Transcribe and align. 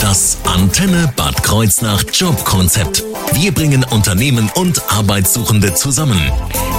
Das 0.00 0.38
Antenne 0.44 1.12
Bad 1.16 1.42
Kreuznach 1.42 2.04
Jobkonzept. 2.12 3.02
Wir 3.32 3.52
bringen 3.52 3.84
Unternehmen 3.90 4.48
und 4.54 4.80
Arbeitssuchende 4.88 5.74
zusammen. 5.74 6.20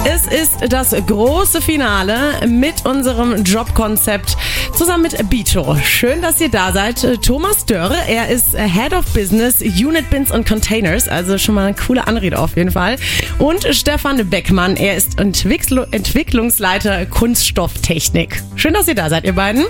Es 0.06 0.26
ist 0.26 0.72
das 0.72 0.92
große 1.06 1.60
Finale 1.60 2.46
mit 2.46 2.86
unserem 2.86 3.44
Jobkonzept 3.44 4.38
zusammen 4.74 5.02
mit 5.02 5.28
Bito. 5.28 5.76
Schön, 5.84 6.22
dass 6.22 6.40
ihr 6.40 6.48
da 6.48 6.72
seid. 6.72 7.22
Thomas 7.22 7.66
Dörre, 7.66 7.96
er 8.08 8.28
ist 8.28 8.56
Head 8.56 8.94
of 8.94 9.04
Business, 9.12 9.60
Unit 9.60 10.08
Bins 10.08 10.30
und 10.30 10.48
Containers, 10.48 11.06
also 11.06 11.36
schon 11.36 11.56
mal 11.56 11.66
eine 11.66 11.76
coole 11.76 12.06
Anrede 12.06 12.38
auf 12.38 12.56
jeden 12.56 12.70
Fall. 12.70 12.96
Und 13.38 13.66
Stefan 13.72 14.30
Beckmann, 14.30 14.76
er 14.76 14.96
ist 14.96 15.20
Entwickl 15.20 15.86
Entwicklungsleiter 15.90 17.04
Kunststofftechnik. 17.04 18.42
Schön, 18.56 18.72
dass 18.72 18.88
ihr 18.88 18.94
da 18.94 19.10
seid, 19.10 19.24
ihr 19.24 19.34
beiden. 19.34 19.66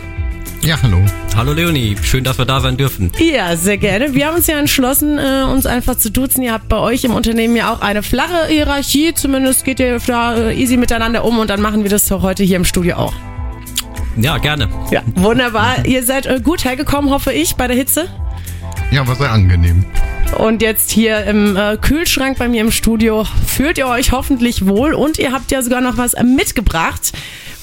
Ja, 0.64 0.78
hallo. 0.82 1.04
Hallo 1.36 1.52
Leonie, 1.52 1.94
schön, 2.02 2.24
dass 2.24 2.38
wir 2.38 2.46
da 2.46 2.58
sein 2.58 2.78
dürfen. 2.78 3.12
Ja, 3.18 3.54
sehr 3.54 3.76
gerne. 3.76 4.14
Wir 4.14 4.26
haben 4.26 4.36
uns 4.36 4.46
ja 4.46 4.58
entschlossen, 4.58 5.18
äh, 5.18 5.43
uns 5.43 5.66
einfach 5.66 5.96
zu 5.96 6.11
duzen. 6.11 6.43
Ihr 6.43 6.54
habt 6.54 6.70
bei 6.70 6.79
euch 6.79 7.04
im 7.04 7.12
Unternehmen 7.12 7.54
ja 7.54 7.70
auch 7.70 7.82
eine 7.82 8.02
flache 8.02 8.46
Hierarchie. 8.46 9.12
Zumindest 9.12 9.66
geht 9.66 9.79
ihr 9.79 9.98
da 10.06 10.34
äh, 10.34 10.58
easy 10.58 10.79
miteinander 10.79 11.22
um 11.26 11.39
und 11.39 11.50
dann 11.50 11.61
machen 11.61 11.82
wir 11.82 11.90
das 11.90 12.06
doch 12.06 12.22
heute 12.22 12.44
hier 12.44 12.56
im 12.56 12.64
Studio 12.64 12.96
auch. 12.96 13.12
Ja, 14.16 14.39
gerne. 14.39 14.70
Ja, 14.90 15.03
wunderbar. 15.16 15.84
ihr 15.84 16.03
seid 16.03 16.25
äh, 16.25 16.40
gut 16.42 16.64
hergekommen, 16.64 17.11
hoffe 17.11 17.31
ich, 17.31 17.56
bei 17.56 17.67
der 17.67 17.76
Hitze. 17.76 18.08
Ja, 18.90 19.06
war 19.06 19.17
sehr 19.17 19.32
angenehm. 19.32 19.84
Und 20.39 20.62
jetzt 20.62 20.90
hier 20.90 21.25
im 21.25 21.58
äh, 21.58 21.76
Kühlschrank 21.76 22.39
bei 22.39 22.48
mir 22.48 22.62
im 22.62 22.70
Studio 22.70 23.26
fühlt 23.46 23.76
ihr 23.76 23.86
euch 23.86 24.12
hoffentlich 24.12 24.67
wohl 24.67 24.94
und 24.94 25.18
ihr 25.18 25.31
habt 25.31 25.50
ja 25.50 25.61
sogar 25.61 25.82
noch 25.82 25.98
was 25.98 26.14
mitgebracht. 26.22 27.12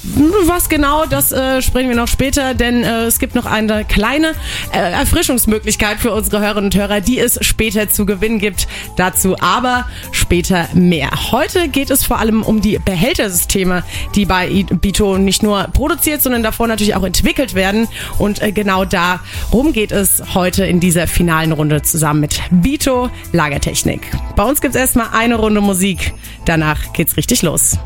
Was 0.04 0.68
genau, 0.68 1.06
das 1.06 1.32
äh, 1.32 1.62
sprechen 1.62 1.90
wir 1.90 1.96
noch 1.96 2.08
später, 2.08 2.56
denn 2.56 2.84
äh, 2.84 3.04
es 3.04 3.20
gibt 3.20 3.36
noch 3.36 3.46
eine 3.46 3.86
kleine 3.86 4.34
äh, 4.74 4.80
Erfrischungsmöglichkeit 4.80 6.00
für 6.00 6.12
unsere 6.12 6.42
Hörerinnen 6.42 6.66
und 6.66 6.76
Hörer, 6.76 7.02
die 7.02 7.20
es 7.20 7.38
später 7.46 7.88
zu 7.88 8.08
gewinnen 8.08 8.40
gibt. 8.40 8.68
Dazu 8.96 9.36
aber 9.40 9.86
später 10.12 10.68
mehr. 10.74 11.12
Heute 11.32 11.68
geht 11.70 11.92
es 11.92 12.04
vor 12.04 12.18
allem 12.18 12.42
um 12.42 12.62
die 12.62 12.80
Behältersysteme, 12.84 13.84
die 14.16 14.26
bei 14.26 14.66
Bito 14.82 15.20
nicht 15.20 15.44
nur 15.44 15.66
produziert, 15.66 16.24
sondern 16.24 16.42
davor 16.42 16.66
natürlich 16.66 16.96
auch 16.96 17.04
entwickelt 17.04 17.54
werden. 17.54 17.88
Und 18.18 18.42
äh, 18.42 18.52
genau 18.52 18.86
darum 18.86 19.72
geht 19.72 19.92
es 19.92 20.24
heute 20.34 20.66
in 20.66 20.80
dieser 20.80 21.06
finalen 21.06 21.52
Runde 21.52 21.84
zusammen 21.84 22.22
mit 22.22 22.42
Bito 22.50 23.12
Lagertechnik. 23.34 24.02
Bei 24.36 24.44
uns 24.44 24.62
gibt 24.62 24.74
es 24.74 24.82
erstmal 24.82 25.10
eine 25.14 25.36
Runde 25.36 25.62
Musik. 25.62 26.14
Danach 26.46 26.92
geht's 26.94 27.18
richtig 27.18 27.44
los. 27.44 27.78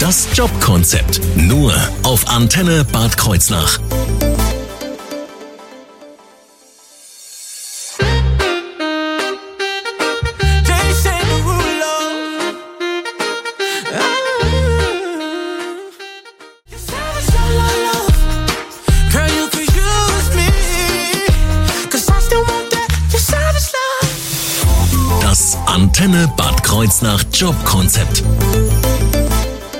Das 0.00 0.28
Jobkonzept 0.32 1.20
nur 1.36 1.74
auf 2.04 2.28
Antenne 2.28 2.84
Bad 2.84 3.16
Kreuznach. 3.16 3.80
Das 25.20 25.58
Antenne 25.66 26.32
Bad 26.36 26.62
Kreuznach 26.62 27.24
Jobkonzept. 27.32 28.22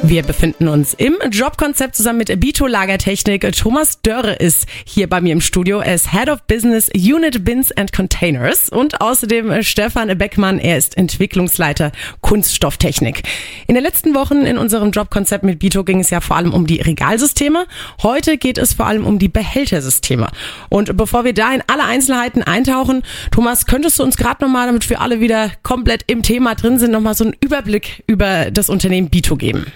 Wir 0.08 0.22
befinden 0.22 0.68
uns 0.68 0.94
im 0.94 1.18
Jobkonzept 1.30 1.94
zusammen 1.94 2.20
mit 2.20 2.40
Bito 2.40 2.66
Lagertechnik. 2.66 3.52
Thomas 3.54 4.00
Dörre 4.00 4.32
ist 4.36 4.66
hier 4.86 5.06
bei 5.06 5.20
mir 5.20 5.34
im 5.34 5.42
Studio. 5.42 5.80
Er 5.80 5.96
ist 5.96 6.12
Head 6.12 6.30
of 6.30 6.44
Business 6.44 6.88
Unit 6.96 7.44
Bins 7.44 7.72
and 7.72 7.92
Containers 7.92 8.70
und 8.70 9.02
außerdem 9.02 9.62
Stefan 9.62 10.16
Beckmann. 10.16 10.60
Er 10.60 10.78
ist 10.78 10.96
Entwicklungsleiter 10.96 11.92
Kunststofftechnik. 12.22 13.20
In 13.66 13.74
den 13.74 13.84
letzten 13.84 14.14
Wochen 14.14 14.46
in 14.46 14.56
unserem 14.56 14.92
Jobkonzept 14.92 15.44
mit 15.44 15.58
Bito 15.58 15.84
ging 15.84 16.00
es 16.00 16.08
ja 16.08 16.22
vor 16.22 16.36
allem 16.36 16.54
um 16.54 16.66
die 16.66 16.80
Regalsysteme. 16.80 17.66
Heute 18.02 18.38
geht 18.38 18.56
es 18.56 18.72
vor 18.72 18.86
allem 18.86 19.04
um 19.04 19.18
die 19.18 19.28
Behältersysteme. 19.28 20.28
Und 20.70 20.96
bevor 20.96 21.26
wir 21.26 21.34
da 21.34 21.52
in 21.52 21.62
alle 21.66 21.84
Einzelheiten 21.84 22.42
eintauchen, 22.42 23.02
Thomas, 23.30 23.66
könntest 23.66 23.98
du 23.98 24.04
uns 24.04 24.16
gerade 24.16 24.42
nochmal, 24.42 24.68
damit 24.68 24.88
wir 24.88 25.02
alle 25.02 25.20
wieder 25.20 25.50
komplett 25.62 26.04
im 26.06 26.22
Thema 26.22 26.54
drin 26.54 26.78
sind, 26.78 26.92
nochmal 26.92 27.12
so 27.12 27.24
einen 27.24 27.36
Überblick 27.40 28.04
über 28.06 28.50
das 28.50 28.70
Unternehmen 28.70 29.10
Bito 29.10 29.36
geben? 29.36 29.66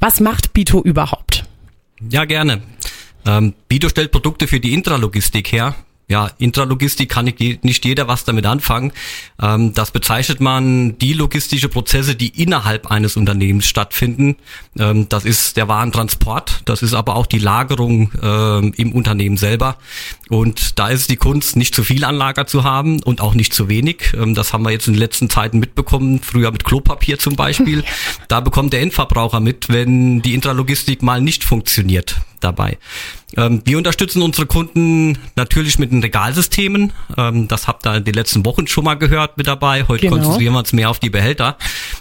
Was 0.00 0.20
macht 0.20 0.52
Bito 0.52 0.82
überhaupt? 0.82 1.44
Ja, 2.10 2.24
gerne. 2.24 2.62
Ähm, 3.26 3.54
Bito 3.68 3.88
stellt 3.88 4.12
Produkte 4.12 4.46
für 4.46 4.60
die 4.60 4.72
Intralogistik 4.72 5.52
her 5.52 5.74
ja, 6.08 6.30
Intralogistik 6.38 7.10
kann 7.10 7.26
nicht 7.26 7.84
jeder 7.84 8.08
was 8.08 8.24
damit 8.24 8.46
anfangen. 8.46 8.92
Ähm, 9.40 9.74
das 9.74 9.90
bezeichnet 9.90 10.40
man 10.40 10.96
die 10.98 11.12
logistische 11.12 11.68
Prozesse, 11.68 12.14
die 12.14 12.28
innerhalb 12.42 12.90
eines 12.90 13.18
Unternehmens 13.18 13.66
stattfinden. 13.66 14.36
Ähm, 14.78 15.08
das 15.10 15.26
ist 15.26 15.58
der 15.58 15.68
Warentransport, 15.68 16.62
das 16.64 16.80
ist 16.80 16.94
aber 16.94 17.16
auch 17.16 17.26
die 17.26 17.38
Lagerung 17.38 18.10
ähm, 18.22 18.72
im 18.78 18.92
Unternehmen 18.92 19.36
selber. 19.36 19.76
Und 20.30 20.78
da 20.78 20.88
ist 20.88 21.10
die 21.10 21.16
Kunst, 21.16 21.56
nicht 21.56 21.74
zu 21.74 21.84
viel 21.84 22.04
Anlager 22.04 22.46
zu 22.46 22.64
haben 22.64 23.02
und 23.02 23.20
auch 23.20 23.34
nicht 23.34 23.52
zu 23.52 23.68
wenig. 23.68 24.12
Das 24.28 24.52
haben 24.52 24.62
wir 24.64 24.70
jetzt 24.70 24.86
in 24.86 24.94
den 24.94 25.00
letzten 25.00 25.28
Zeiten 25.28 25.58
mitbekommen, 25.58 26.20
früher 26.22 26.50
mit 26.52 26.64
Klopapier 26.64 27.18
zum 27.18 27.36
Beispiel. 27.36 27.84
da 28.28 28.40
bekommt 28.40 28.72
der 28.72 28.80
Endverbraucher 28.80 29.40
mit, 29.40 29.68
wenn 29.68 30.22
die 30.22 30.34
Intralogistik 30.34 31.02
mal 31.02 31.20
nicht 31.20 31.44
funktioniert 31.44 32.16
dabei. 32.40 32.78
Ähm, 33.36 33.62
wir 33.64 33.78
unterstützen 33.78 34.22
unsere 34.22 34.46
Kunden 34.46 35.18
natürlich 35.36 35.78
mit 35.78 35.92
den 35.92 36.02
Regalsystemen. 36.02 36.92
Ähm, 37.16 37.48
das 37.48 37.66
habt 37.66 37.86
ihr 37.86 38.00
die 38.00 38.12
letzten 38.12 38.44
Wochen 38.46 38.66
schon 38.66 38.84
mal 38.84 38.94
gehört 38.94 39.36
mit 39.36 39.46
dabei. 39.46 39.84
Heute 39.86 40.02
genau. 40.02 40.16
konzentrieren 40.16 40.54
wir 40.54 40.60
uns 40.60 40.72
mehr 40.72 40.90
auf 40.90 40.98
die 40.98 41.10
Behälter. 41.10 41.56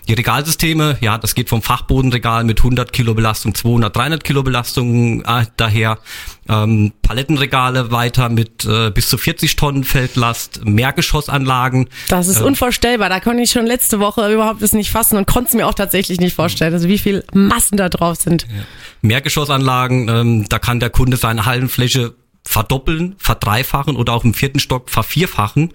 Die 0.07 0.13
Regalsysteme, 0.13 0.97
ja, 1.01 1.17
das 1.17 1.35
geht 1.35 1.49
vom 1.49 1.61
Fachbodenregal 1.61 2.45
mit 2.45 2.59
100 2.59 2.93
Kilo 2.93 3.13
Belastung, 3.13 3.53
200, 3.53 3.93
300 3.95 4.23
Kilo 4.23 4.41
Belastung 4.41 5.21
äh, 5.25 5.45
daher. 5.57 5.99
Ähm, 6.47 6.93
Palettenregale 7.01 7.91
weiter 7.91 8.29
mit 8.29 8.63
äh, 8.63 8.89
bis 8.89 9.09
zu 9.09 9.17
40 9.17 9.57
Tonnen 9.57 9.83
Feldlast, 9.83 10.61
Mehrgeschossanlagen. 10.63 11.89
Das 12.07 12.29
ist 12.29 12.39
ähm, 12.39 12.47
unvorstellbar. 12.47 13.09
Da 13.09 13.19
konnte 13.19 13.43
ich 13.43 13.51
schon 13.51 13.65
letzte 13.65 13.99
Woche 13.99 14.31
überhaupt 14.31 14.61
das 14.61 14.71
nicht 14.71 14.91
fassen 14.91 15.17
und 15.17 15.27
konnte 15.27 15.49
es 15.49 15.53
mir 15.55 15.67
auch 15.67 15.73
tatsächlich 15.73 16.21
nicht 16.21 16.35
vorstellen. 16.35 16.73
Also 16.73 16.87
wie 16.87 16.99
viel 16.99 17.25
Massen 17.33 17.75
da 17.75 17.89
drauf 17.89 18.17
sind. 18.17 18.43
Ja. 18.43 18.63
Mehrgeschossanlagen, 19.01 20.07
ähm, 20.07 20.45
da 20.47 20.57
kann 20.59 20.79
der 20.79 20.89
Kunde 20.89 21.17
seine 21.17 21.45
Hallenfläche 21.45 22.13
verdoppeln, 22.47 23.15
verdreifachen 23.17 23.95
oder 23.95 24.13
auch 24.13 24.23
im 24.23 24.33
vierten 24.33 24.59
Stock 24.59 24.89
vervierfachen. 24.89 25.73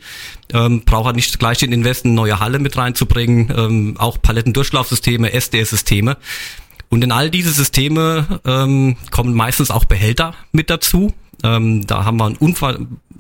Ähm, 0.52 0.82
braucht 0.84 1.06
er 1.06 1.12
nicht 1.12 1.38
gleich 1.38 1.58
den 1.58 1.72
Invest 1.72 2.04
eine 2.04 2.14
neue 2.14 2.40
Halle 2.40 2.58
mit 2.58 2.76
reinzubringen, 2.76 3.52
ähm, 3.56 3.94
auch 3.98 4.20
Palettendurchlaufsysteme, 4.20 5.32
SDS-Systeme. 5.32 6.16
Und 6.88 7.04
in 7.04 7.12
all 7.12 7.30
diese 7.30 7.52
Systeme 7.52 8.40
ähm, 8.44 8.96
kommen 9.10 9.34
meistens 9.34 9.70
auch 9.70 9.84
Behälter 9.84 10.34
mit 10.52 10.70
dazu. 10.70 11.12
Ähm, 11.42 11.86
da 11.86 12.04
haben 12.04 12.18
wir 12.18 12.26
ein 12.26 12.36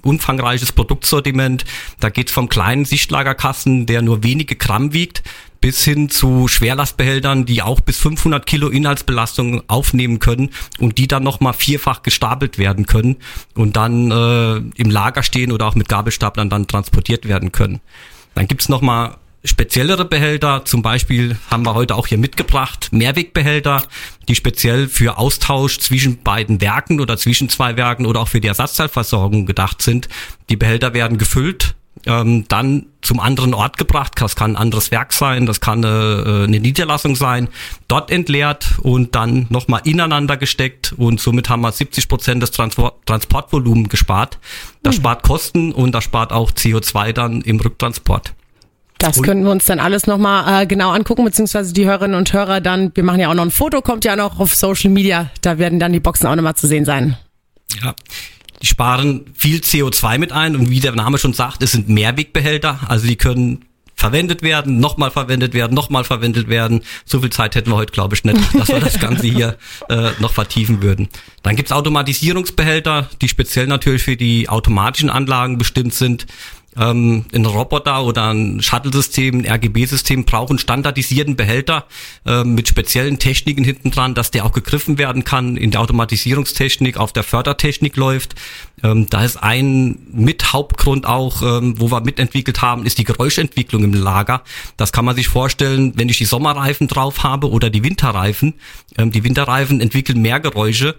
umfangreiches 0.02 0.72
Produktsortiment. 0.72 1.64
Da 2.00 2.10
geht's 2.10 2.32
vom 2.32 2.48
kleinen 2.48 2.84
Sichtlagerkasten, 2.84 3.86
der 3.86 4.02
nur 4.02 4.22
wenige 4.22 4.56
Gramm 4.56 4.92
wiegt, 4.92 5.22
bis 5.62 5.84
hin 5.84 6.10
zu 6.10 6.48
Schwerlastbehältern, 6.48 7.46
die 7.46 7.62
auch 7.62 7.80
bis 7.80 7.96
500 7.98 8.44
Kilo 8.44 8.68
Inhaltsbelastung 8.68 9.62
aufnehmen 9.68 10.18
können 10.18 10.50
und 10.78 10.98
die 10.98 11.08
dann 11.08 11.22
nochmal 11.22 11.54
vierfach 11.54 12.02
gestapelt 12.02 12.58
werden 12.58 12.84
können 12.84 13.16
und 13.54 13.76
dann 13.76 14.10
äh, 14.10 14.56
im 14.56 14.90
Lager 14.90 15.22
stehen 15.22 15.52
oder 15.52 15.66
auch 15.66 15.76
mit 15.76 15.88
Gabelstaplern 15.88 16.50
dann 16.50 16.66
transportiert 16.66 17.26
werden 17.26 17.52
können. 17.52 17.80
Dann 18.34 18.48
gibt's 18.48 18.68
nochmal 18.68 19.16
speziellere 19.44 20.04
Behälter, 20.04 20.64
zum 20.64 20.82
Beispiel 20.82 21.36
haben 21.50 21.64
wir 21.64 21.74
heute 21.74 21.94
auch 21.94 22.08
hier 22.08 22.18
mitgebracht, 22.18 22.88
Mehrwegbehälter, 22.90 23.84
die 24.28 24.34
speziell 24.34 24.88
für 24.88 25.16
Austausch 25.16 25.78
zwischen 25.78 26.22
beiden 26.22 26.60
Werken 26.60 27.00
oder 27.00 27.16
zwischen 27.16 27.48
zwei 27.48 27.76
Werken 27.76 28.06
oder 28.06 28.20
auch 28.20 28.28
für 28.28 28.40
die 28.40 28.48
Ersatzteilversorgung 28.48 29.46
gedacht 29.46 29.80
sind. 29.80 30.08
Die 30.48 30.56
Behälter 30.56 30.92
werden 30.92 31.18
gefüllt 31.18 31.76
ähm, 32.06 32.46
dann 32.48 32.86
zum 33.00 33.20
anderen 33.20 33.54
Ort 33.54 33.78
gebracht. 33.78 34.12
Das 34.16 34.36
kann 34.36 34.52
ein 34.52 34.56
anderes 34.56 34.90
Werk 34.90 35.12
sein, 35.12 35.46
das 35.46 35.60
kann 35.60 35.84
eine, 35.84 36.24
äh, 36.24 36.44
eine 36.44 36.60
Niederlassung 36.60 37.16
sein, 37.16 37.48
dort 37.88 38.10
entleert 38.10 38.78
und 38.82 39.14
dann 39.14 39.46
nochmal 39.50 39.80
ineinander 39.84 40.36
gesteckt 40.36 40.94
und 40.96 41.20
somit 41.20 41.48
haben 41.48 41.62
wir 41.62 41.72
70 41.72 42.08
Prozent 42.08 42.42
des 42.42 42.50
Transport 42.50 43.04
Transportvolumen 43.06 43.88
gespart. 43.88 44.38
Das 44.82 44.96
mhm. 44.96 45.00
spart 45.00 45.22
Kosten 45.22 45.72
und 45.72 45.92
das 45.92 46.04
spart 46.04 46.32
auch 46.32 46.50
CO2 46.52 47.12
dann 47.12 47.40
im 47.42 47.60
Rücktransport. 47.60 48.34
Das 48.98 49.18
und 49.18 49.24
können 49.24 49.42
wir 49.42 49.50
uns 49.50 49.64
dann 49.64 49.80
alles 49.80 50.06
nochmal 50.06 50.62
äh, 50.62 50.66
genau 50.66 50.90
angucken, 50.92 51.24
beziehungsweise 51.24 51.72
die 51.72 51.86
Hörerinnen 51.86 52.16
und 52.16 52.32
Hörer 52.32 52.60
dann, 52.60 52.92
wir 52.94 53.02
machen 53.02 53.18
ja 53.18 53.30
auch 53.30 53.34
noch 53.34 53.42
ein 53.42 53.50
Foto, 53.50 53.82
kommt 53.82 54.04
ja 54.04 54.14
noch 54.14 54.38
auf 54.38 54.54
Social 54.54 54.90
Media, 54.90 55.30
da 55.40 55.58
werden 55.58 55.80
dann 55.80 55.92
die 55.92 56.00
Boxen 56.00 56.28
auch 56.28 56.36
nochmal 56.36 56.54
zu 56.54 56.68
sehen 56.68 56.84
sein. 56.84 57.16
Ja, 57.82 57.94
die 58.62 58.66
sparen 58.66 59.26
viel 59.34 59.58
CO2 59.58 60.18
mit 60.18 60.32
ein 60.32 60.56
und 60.56 60.70
wie 60.70 60.80
der 60.80 60.92
Name 60.92 61.18
schon 61.18 61.32
sagt, 61.32 61.62
es 61.62 61.72
sind 61.72 61.88
Mehrwegbehälter, 61.88 62.80
also 62.88 63.06
die 63.06 63.16
können 63.16 63.64
verwendet 63.94 64.42
werden, 64.42 64.80
nochmal 64.80 65.10
verwendet 65.10 65.54
werden, 65.54 65.74
nochmal 65.74 66.02
verwendet 66.02 66.48
werden. 66.48 66.82
So 67.04 67.20
viel 67.20 67.30
Zeit 67.30 67.54
hätten 67.54 67.70
wir 67.70 67.76
heute, 67.76 67.92
glaube 67.92 68.16
ich, 68.16 68.24
nicht, 68.24 68.38
dass 68.58 68.68
wir 68.68 68.80
das 68.80 68.98
Ganze 68.98 69.26
hier 69.26 69.56
äh, 69.88 70.10
noch 70.18 70.32
vertiefen 70.32 70.82
würden. 70.82 71.08
Dann 71.42 71.54
gibt's 71.56 71.72
Automatisierungsbehälter, 71.72 73.10
die 73.20 73.28
speziell 73.28 73.66
natürlich 73.66 74.02
für 74.02 74.16
die 74.16 74.48
automatischen 74.48 75.10
Anlagen 75.10 75.58
bestimmt 75.58 75.94
sind 75.94 76.26
ähm, 76.76 77.26
ein 77.34 77.46
Roboter 77.46 78.04
oder 78.04 78.30
ein 78.30 78.62
Shuttle-System, 78.62 79.40
ein 79.40 79.46
RGB-System 79.46 80.24
brauchen 80.24 80.58
standardisierten 80.58 81.36
Behälter 81.36 81.86
ähm, 82.26 82.54
mit 82.54 82.68
speziellen 82.68 83.18
Techniken 83.18 83.64
hinten 83.64 83.90
dran, 83.90 84.14
dass 84.14 84.30
der 84.30 84.44
auch 84.44 84.52
gegriffen 84.52 84.98
werden 84.98 85.24
kann, 85.24 85.56
in 85.56 85.70
der 85.70 85.80
Automatisierungstechnik, 85.80 86.96
auf 86.96 87.12
der 87.12 87.22
Fördertechnik 87.22 87.96
läuft. 87.96 88.34
Ähm, 88.82 89.08
da 89.08 89.24
ist 89.24 89.36
ein 89.36 89.98
mit 90.12 90.52
Hauptgrund 90.52 91.06
auch, 91.06 91.42
ähm, 91.42 91.74
wo 91.78 91.90
wir 91.90 92.00
mitentwickelt 92.00 92.62
haben, 92.62 92.84
ist 92.84 92.98
die 92.98 93.04
Geräuschentwicklung 93.04 93.84
im 93.84 93.94
Lager. 93.94 94.42
Das 94.76 94.92
kann 94.92 95.04
man 95.04 95.16
sich 95.16 95.28
vorstellen, 95.28 95.92
wenn 95.96 96.08
ich 96.08 96.18
die 96.18 96.24
Sommerreifen 96.24 96.88
drauf 96.88 97.22
habe 97.22 97.50
oder 97.50 97.70
die 97.70 97.84
Winterreifen. 97.84 98.54
Ähm, 98.98 99.12
die 99.12 99.24
Winterreifen 99.24 99.80
entwickeln 99.80 100.20
mehr 100.20 100.40
Geräusche 100.40 100.96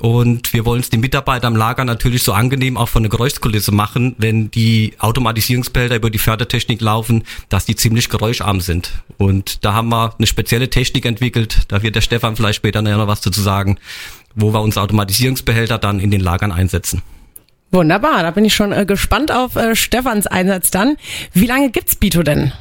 und 0.00 0.52
wir 0.52 0.66
wollen 0.66 0.80
es 0.80 0.90
den 0.90 1.00
Mitarbeitern 1.00 1.54
am 1.54 1.56
Lager 1.56 1.84
natürlich 1.84 2.22
so 2.22 2.32
angenehm 2.32 2.76
auch 2.76 2.88
von 2.88 3.02
der 3.02 3.10
Geräuschkulisse 3.10 3.72
machen, 3.72 4.14
wenn 4.18 4.50
die 4.50 4.92
Automatisierungsbehälter 4.98 5.96
über 5.96 6.10
die 6.10 6.18
Fördertechnik 6.18 6.80
laufen, 6.80 7.24
dass 7.48 7.64
die 7.64 7.76
ziemlich 7.76 8.10
geräuscharm 8.10 8.60
sind. 8.60 8.92
Und 9.16 9.64
da 9.64 9.72
haben 9.72 9.88
wir 9.88 10.14
eine 10.16 10.26
spezielle 10.26 10.68
Technik 10.68 11.06
entwickelt, 11.06 11.64
da 11.68 11.82
wird 11.82 11.94
der 11.96 12.02
Stefan 12.02 12.36
vielleicht 12.36 12.56
später 12.56 12.82
noch 12.82 13.06
was 13.06 13.22
dazu 13.22 13.40
sagen, 13.40 13.78
wo 14.34 14.52
wir 14.52 14.60
unsere 14.60 14.84
Automatisierungsbehälter 14.84 15.78
dann 15.78 15.98
in 15.98 16.10
den 16.10 16.20
Lagern 16.20 16.52
einsetzen. 16.52 17.02
Wunderbar, 17.70 18.22
da 18.22 18.30
bin 18.30 18.44
ich 18.44 18.54
schon 18.54 18.72
äh, 18.72 18.86
gespannt 18.86 19.32
auf 19.32 19.56
äh, 19.56 19.74
Stefans 19.74 20.26
Einsatz 20.26 20.70
dann. 20.70 20.96
Wie 21.32 21.46
lange 21.46 21.70
gibt's 21.70 21.96
Bito 21.96 22.22
denn? 22.22 22.52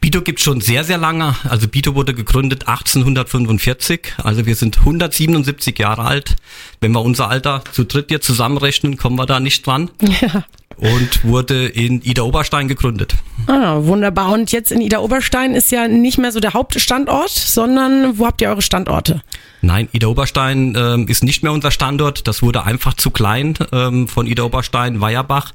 Bito 0.00 0.22
gibt 0.22 0.40
schon 0.40 0.60
sehr, 0.60 0.84
sehr 0.84 0.98
lange. 0.98 1.34
Also 1.48 1.66
Bito 1.66 1.96
wurde 1.96 2.14
gegründet 2.14 2.68
1845. 2.68 4.14
Also 4.22 4.46
wir 4.46 4.54
sind 4.54 4.78
177 4.78 5.76
Jahre 5.78 6.02
alt. 6.02 6.36
Wenn 6.80 6.92
wir 6.92 7.02
unser 7.02 7.28
Alter 7.28 7.64
zu 7.72 7.84
dritt 7.84 8.12
jetzt 8.12 8.26
zusammenrechnen, 8.26 8.96
kommen 8.96 9.16
wir 9.16 9.26
da 9.26 9.40
nicht 9.40 9.66
dran. 9.66 9.90
Ja. 10.20 10.44
Und 10.78 11.24
wurde 11.24 11.66
in 11.66 12.02
Ida 12.02 12.22
Oberstein 12.22 12.68
gegründet. 12.68 13.14
Ah, 13.46 13.78
wunderbar. 13.82 14.32
Und 14.32 14.52
jetzt 14.52 14.70
in 14.70 14.80
Ida 14.80 14.98
Oberstein 14.98 15.54
ist 15.54 15.70
ja 15.70 15.88
nicht 15.88 16.18
mehr 16.18 16.32
so 16.32 16.40
der 16.40 16.52
Hauptstandort, 16.52 17.30
sondern 17.30 18.18
wo 18.18 18.26
habt 18.26 18.42
ihr 18.42 18.50
eure 18.50 18.60
Standorte? 18.60 19.22
Nein, 19.62 19.88
Ida 19.92 20.06
Oberstein 20.08 20.74
ähm, 20.76 21.08
ist 21.08 21.24
nicht 21.24 21.42
mehr 21.42 21.52
unser 21.52 21.70
Standort. 21.70 22.28
Das 22.28 22.42
wurde 22.42 22.64
einfach 22.64 22.94
zu 22.94 23.10
klein 23.10 23.54
ähm, 23.72 24.06
von 24.06 24.26
Ida 24.26 24.42
Oberstein, 24.42 25.00
Weierbach. 25.00 25.54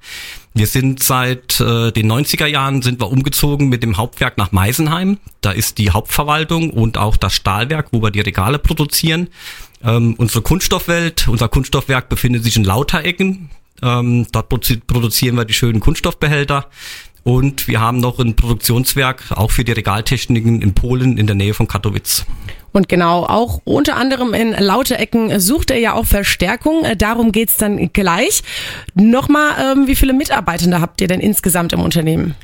Wir 0.53 0.67
sind 0.67 1.01
seit 1.01 1.59
äh, 1.61 1.91
den 1.91 2.11
90er 2.11 2.45
Jahren 2.45 2.81
sind 2.81 2.99
wir 2.99 3.09
umgezogen 3.09 3.69
mit 3.69 3.83
dem 3.83 3.97
Hauptwerk 3.97 4.37
nach 4.37 4.51
Meisenheim. 4.51 5.17
Da 5.39 5.51
ist 5.51 5.77
die 5.77 5.91
Hauptverwaltung 5.91 6.71
und 6.71 6.97
auch 6.97 7.15
das 7.15 7.33
Stahlwerk, 7.33 7.87
wo 7.91 8.01
wir 8.01 8.11
die 8.11 8.21
Regale 8.21 8.59
produzieren. 8.59 9.29
Ähm, 9.83 10.15
unsere 10.17 10.41
Kunststoffwelt, 10.41 11.27
unser 11.27 11.47
Kunststoffwerk 11.47 12.09
befindet 12.09 12.43
sich 12.43 12.57
in 12.57 12.63
Lauterecken. 12.63 13.49
Ähm, 13.81 14.27
dort 14.31 14.49
produzieren 14.49 15.35
wir 15.35 15.45
die 15.45 15.53
schönen 15.53 15.79
Kunststoffbehälter. 15.79 16.67
Und 17.23 17.67
wir 17.67 17.79
haben 17.79 17.99
noch 17.99 18.19
ein 18.19 18.35
Produktionswerk 18.35 19.25
auch 19.31 19.51
für 19.51 19.63
die 19.63 19.73
Regaltechniken 19.73 20.61
in 20.61 20.73
Polen 20.73 21.17
in 21.17 21.27
der 21.27 21.35
Nähe 21.35 21.53
von 21.53 21.67
Katowice. 21.67 22.25
Und 22.71 22.89
genau, 22.89 23.25
auch 23.25 23.61
unter 23.63 23.95
anderem 23.95 24.33
in 24.33 24.53
Lauterecken 24.53 25.39
sucht 25.39 25.71
er 25.71 25.77
ja 25.77 25.93
auch 25.93 26.05
Verstärkung. 26.05 26.85
Darum 26.97 27.31
geht's 27.31 27.57
dann 27.57 27.91
gleich. 27.93 28.41
Nochmal, 28.95 29.75
ähm, 29.77 29.87
wie 29.87 29.95
viele 29.95 30.13
Mitarbeitende 30.13 30.81
habt 30.81 31.01
ihr 31.01 31.07
denn 31.07 31.19
insgesamt 31.19 31.73
im 31.73 31.81
Unternehmen? 31.81 32.35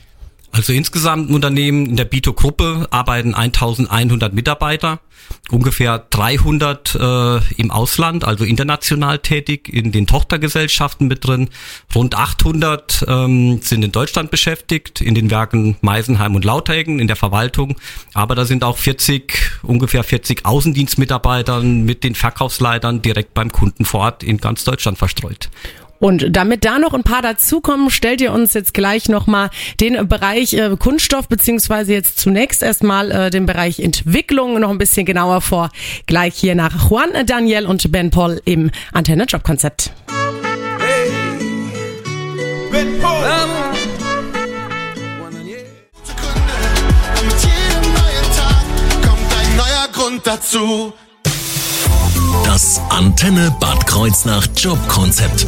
Also 0.51 0.73
insgesamt 0.73 1.29
im 1.29 1.35
Unternehmen 1.35 1.85
in 1.85 1.95
der 1.97 2.05
Bito-Gruppe 2.05 2.87
arbeiten 2.89 3.35
1100 3.35 4.33
Mitarbeiter, 4.33 4.99
ungefähr 5.51 6.05
300 6.09 6.95
äh, 6.95 7.39
im 7.57 7.69
Ausland, 7.69 8.25
also 8.25 8.43
international 8.43 9.19
tätig, 9.19 9.71
in 9.71 9.91
den 9.91 10.07
Tochtergesellschaften 10.07 11.07
mit 11.07 11.27
drin. 11.27 11.49
Rund 11.93 12.15
800 12.15 13.05
ähm, 13.07 13.61
sind 13.61 13.83
in 13.83 13.91
Deutschland 13.91 14.31
beschäftigt, 14.31 15.01
in 15.01 15.15
den 15.15 15.29
Werken 15.29 15.77
Meisenheim 15.81 16.33
und 16.33 16.45
Lauterecken, 16.45 16.99
in 16.99 17.07
der 17.07 17.17
Verwaltung. 17.17 17.75
Aber 18.13 18.33
da 18.33 18.45
sind 18.45 18.63
auch 18.63 18.77
40, 18.77 19.59
ungefähr 19.63 20.03
40 20.03 20.45
Außendienstmitarbeitern 20.45 21.83
mit 21.83 22.03
den 22.03 22.15
Verkaufsleitern 22.15 23.01
direkt 23.01 23.33
beim 23.33 23.51
Kunden 23.51 23.85
vor 23.85 24.01
Ort 24.01 24.23
in 24.23 24.37
ganz 24.37 24.63
Deutschland 24.63 24.97
verstreut. 24.97 25.49
Und 25.99 26.35
damit 26.35 26.65
da 26.65 26.79
noch 26.79 26.93
ein 26.93 27.03
paar 27.03 27.21
dazukommen, 27.21 27.89
stellt 27.89 28.21
ihr 28.21 28.31
uns 28.31 28.53
jetzt 28.53 28.73
gleich 28.73 29.09
nochmal 29.09 29.49
den 29.79 30.07
Bereich 30.07 30.53
äh, 30.53 30.75
Kunststoff, 30.77 31.27
beziehungsweise 31.27 31.93
jetzt 31.93 32.19
zunächst 32.19 32.63
erstmal 32.63 33.11
äh, 33.11 33.29
den 33.29 33.45
Bereich 33.45 33.79
Entwicklung 33.79 34.59
noch 34.59 34.69
ein 34.69 34.77
bisschen 34.77 35.05
genauer 35.05 35.41
vor. 35.41 35.69
Gleich 36.05 36.35
hier 36.35 36.55
nach 36.55 36.89
Juan 36.89 37.09
Daniel 37.25 37.65
und 37.65 37.91
Ben 37.91 38.11
Paul 38.11 38.41
im 38.45 38.71
Antenne 38.93 39.25
Job 39.25 39.43
Konzept. 39.43 39.91
Hey, 40.79 41.11
Ben 42.71 42.99
Paul. 43.01 43.25
dazu. 50.27 50.93
Das 52.43 52.79
Antenne 52.89 53.55
Bad 53.59 53.85
Kreuznach 53.85 54.47
Jobkonzept. 54.55 55.45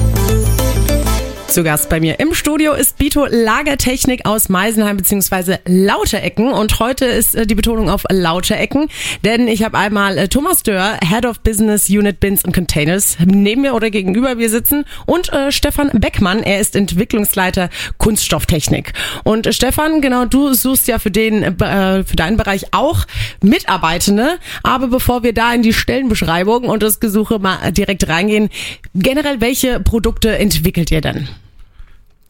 Zu 1.49 1.63
Gast 1.63 1.89
bei 1.89 1.99
mir 1.99 2.19
im 2.19 2.35
Studio 2.35 2.73
ist 2.73 2.99
Bito 2.99 3.25
Lagertechnik 3.25 4.27
aus 4.27 4.49
Meisenheim 4.49 4.97
bzw. 4.97 5.57
Lauterecken 5.65 6.53
und 6.53 6.79
heute 6.79 7.05
ist 7.05 7.33
äh, 7.33 7.47
die 7.47 7.55
Betonung 7.55 7.89
auf 7.89 8.03
Lauterecken, 8.07 8.87
denn 9.23 9.47
ich 9.47 9.63
habe 9.63 9.75
einmal 9.75 10.19
äh, 10.19 10.27
Thomas 10.27 10.61
Dörr, 10.61 10.99
Head 11.03 11.25
of 11.25 11.39
Business 11.39 11.89
Unit 11.89 12.19
Bins 12.19 12.45
and 12.45 12.53
Containers, 12.53 13.17
neben 13.25 13.63
mir 13.63 13.73
oder 13.73 13.89
gegenüber 13.89 14.37
wir 14.37 14.47
sitzen 14.51 14.85
und 15.07 15.33
äh, 15.33 15.51
Stefan 15.51 15.89
Beckmann, 15.91 16.43
er 16.43 16.59
ist 16.59 16.75
Entwicklungsleiter 16.75 17.69
Kunststofftechnik. 17.97 18.93
Und 19.23 19.47
äh, 19.47 19.51
Stefan, 19.51 20.01
genau, 20.01 20.25
du 20.25 20.53
suchst 20.53 20.87
ja 20.87 20.99
für 20.99 21.11
den 21.11 21.41
äh, 21.41 22.03
für 22.03 22.15
deinen 22.15 22.37
Bereich 22.37 22.75
auch 22.75 23.07
Mitarbeitende, 23.41 24.37
aber 24.61 24.87
bevor 24.87 25.23
wir 25.23 25.33
da 25.33 25.51
in 25.51 25.63
die 25.63 25.73
Stellenbeschreibung 25.73 26.65
und 26.65 26.83
das 26.83 26.99
Gesuche 26.99 27.39
mal 27.39 27.71
direkt 27.71 28.07
reingehen, 28.07 28.49
generell 28.93 29.41
welche 29.41 29.79
Produkte 29.79 30.37
entwickelt 30.37 30.91
ihr 30.91 31.01
denn? 31.01 31.27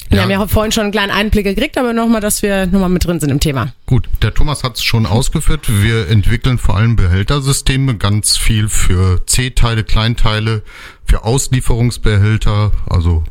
Wir 0.08 0.18
ja. 0.18 0.24
haben 0.24 0.32
ja 0.32 0.48
vorhin 0.48 0.72
schon 0.72 0.84
einen 0.84 0.92
kleinen 0.92 1.12
Einblick 1.12 1.44
gekriegt, 1.44 1.78
aber 1.78 1.94
nochmal, 1.94 2.22
dass 2.22 2.42
wir 2.42 2.66
nochmal 2.66 2.90
mit 2.90 3.06
drin 3.06 3.20
sind 3.20 3.30
im 3.30 3.40
Thema. 3.40 3.74
Gut, 3.86 4.10
der 4.22 4.34
Thomas 4.34 4.64
hat 4.64 4.76
es 4.78 4.84
schon 4.84 5.06
ausgeführt. 5.06 5.68
Wir 5.68 6.08
entwickeln 6.10 6.58
vor 6.58 6.78
allem 6.78 6.96
Behältersysteme, 6.96 7.96
ganz 7.96 8.38
viel 8.38 8.70
für 8.70 9.26
C-Teile, 9.28 9.84
Kleinteile, 9.84 10.64
für 11.06 11.26
Auslieferungsbehälter, 11.26 12.72
also 12.90 13.24